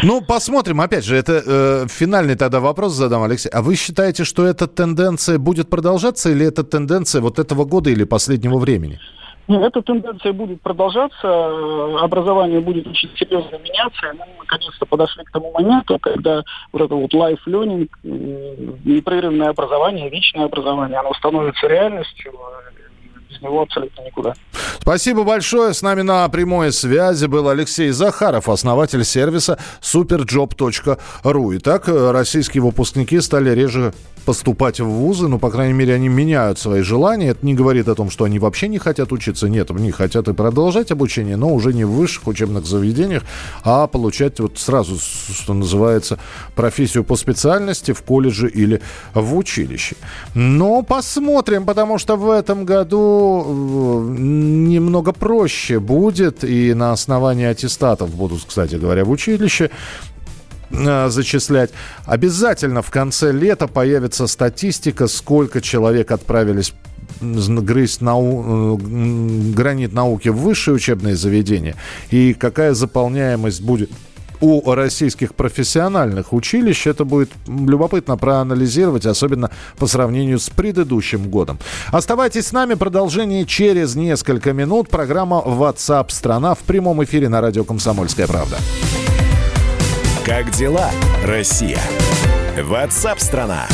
Ну, 0.02 0.22
посмотрим. 0.22 0.80
Опять 0.80 1.04
же, 1.04 1.16
это 1.16 1.42
э, 1.46 1.86
финальный 1.90 2.34
тогда 2.34 2.60
вопрос 2.60 2.94
задам, 2.94 3.24
Алексей. 3.24 3.50
А 3.50 3.60
вы 3.60 3.76
считаете, 3.76 4.24
что 4.24 4.46
эта 4.46 4.66
тенденция 4.66 5.38
будет 5.38 5.68
продолжаться 5.68 6.30
или 6.30 6.46
это 6.46 6.64
тенденция 6.64 7.20
вот 7.20 7.38
этого 7.38 7.66
года 7.66 7.90
или 7.90 8.04
последнего 8.04 8.56
времени? 8.58 8.98
Нет, 9.48 9.62
эта 9.62 9.80
тенденция 9.80 10.32
будет 10.32 10.60
продолжаться, 10.60 11.26
э, 11.26 11.96
образование 12.00 12.60
будет 12.60 12.86
очень 12.86 13.10
серьезно 13.16 13.56
меняться, 13.58 14.12
мы 14.18 14.26
наконец-то 14.40 14.86
подошли 14.86 15.24
к 15.24 15.30
тому 15.30 15.52
моменту, 15.52 15.98
когда 16.00 16.42
вот 16.72 16.82
это 16.82 16.94
вот 16.94 17.14
life 17.14 17.38
learning, 17.46 17.88
непрерывное 18.02 19.50
образование, 19.50 20.10
вечное 20.10 20.46
образование, 20.46 20.98
оно 20.98 21.14
становится 21.14 21.68
реальностью, 21.68 22.32
э, 22.32 22.76
без 23.30 23.40
него 23.40 23.62
абсолютно 23.62 24.02
никуда. 24.02 24.34
Спасибо 24.80 25.24
большое. 25.24 25.74
С 25.74 25.82
нами 25.82 26.02
на 26.02 26.28
прямой 26.28 26.72
связи 26.72 27.26
был 27.26 27.48
Алексей 27.48 27.90
Захаров, 27.90 28.48
основатель 28.48 29.04
сервиса 29.04 29.58
superjob.ru. 29.80 31.56
Итак, 31.58 31.88
э, 31.88 32.10
российские 32.10 32.62
выпускники 32.62 33.20
стали 33.20 33.50
реже 33.50 33.92
поступать 34.26 34.80
в 34.80 34.86
вузы, 34.86 35.28
ну, 35.28 35.38
по 35.38 35.50
крайней 35.50 35.72
мере, 35.72 35.94
они 35.94 36.08
меняют 36.08 36.58
свои 36.58 36.82
желания. 36.82 37.28
Это 37.28 37.46
не 37.46 37.54
говорит 37.54 37.88
о 37.88 37.94
том, 37.94 38.10
что 38.10 38.24
они 38.24 38.38
вообще 38.38 38.68
не 38.68 38.78
хотят 38.78 39.12
учиться. 39.12 39.48
Нет, 39.48 39.70
они 39.70 39.92
хотят 39.92 40.28
и 40.28 40.34
продолжать 40.34 40.90
обучение, 40.90 41.36
но 41.36 41.54
уже 41.54 41.72
не 41.72 41.84
в 41.84 41.92
высших 41.92 42.26
учебных 42.26 42.66
заведениях, 42.66 43.22
а 43.62 43.86
получать 43.86 44.40
вот 44.40 44.58
сразу, 44.58 44.98
что 44.98 45.54
называется, 45.54 46.18
профессию 46.56 47.04
по 47.04 47.16
специальности 47.16 47.92
в 47.92 48.02
колледже 48.02 48.50
или 48.50 48.82
в 49.14 49.36
училище. 49.36 49.96
Но 50.34 50.82
посмотрим, 50.82 51.64
потому 51.64 51.98
что 51.98 52.16
в 52.16 52.28
этом 52.28 52.64
году 52.64 53.44
э, 53.46 54.18
немного 54.18 55.12
проще 55.12 55.78
будет, 55.78 56.42
и 56.42 56.74
на 56.74 56.92
основании 56.92 57.46
аттестатов 57.46 58.10
будут, 58.14 58.44
кстати 58.44 58.74
говоря, 58.74 59.04
в 59.04 59.10
училище 59.10 59.70
э, 60.78 61.08
зачислять. 61.08 61.70
Обязательно 62.04 62.82
в 62.82 62.90
конце 62.90 63.32
лета 63.32 63.66
появится 63.66 64.26
статистика, 64.26 65.06
сколько 65.06 65.60
человек 65.60 66.10
отправились 66.10 66.72
грызть 67.20 68.00
нау- 68.00 68.78
э, 68.78 69.52
гранит 69.54 69.92
науки 69.92 70.28
в 70.28 70.36
высшее 70.36 70.76
учебное 70.76 71.16
заведение 71.16 71.76
и 72.10 72.34
какая 72.34 72.74
заполняемость 72.74 73.62
будет 73.62 73.90
у 74.40 74.74
российских 74.74 75.34
профессиональных 75.34 76.32
училищ. 76.32 76.86
Это 76.86 77.04
будет 77.04 77.30
любопытно 77.46 78.16
проанализировать, 78.16 79.06
особенно 79.06 79.50
по 79.78 79.86
сравнению 79.86 80.38
с 80.38 80.50
предыдущим 80.50 81.30
годом. 81.30 81.58
Оставайтесь 81.90 82.48
с 82.48 82.52
нами. 82.52 82.74
Продолжение 82.74 83.46
через 83.46 83.94
несколько 83.94 84.52
минут. 84.52 84.88
Программа 84.88 85.42
WhatsApp 85.44 86.10
страна 86.10 86.54
в 86.54 86.58
прямом 86.58 87.02
эфире 87.04 87.28
на 87.28 87.40
радио 87.40 87.64
«Комсомольская 87.64 88.26
правда». 88.26 88.56
Как 90.26 90.50
дела, 90.50 90.90
Россия? 91.22 91.78
Ватсап-страна! 92.60 93.68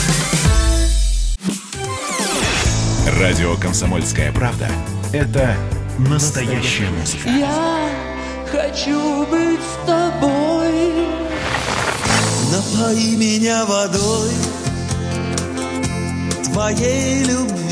Радио 3.18 3.56
«Комсомольская 3.56 4.30
правда»— 4.32 4.68
это 5.14 5.56
настоящая 5.96 6.90
музыка. 6.90 7.30
Я 7.30 7.88
хочу 8.50 9.24
быть 9.28 9.60
с 9.60 9.86
тобой. 9.86 11.06
Напои 12.52 13.16
меня 13.16 13.64
водой 13.64 14.32
твоей 16.44 17.24
любви. 17.24 17.71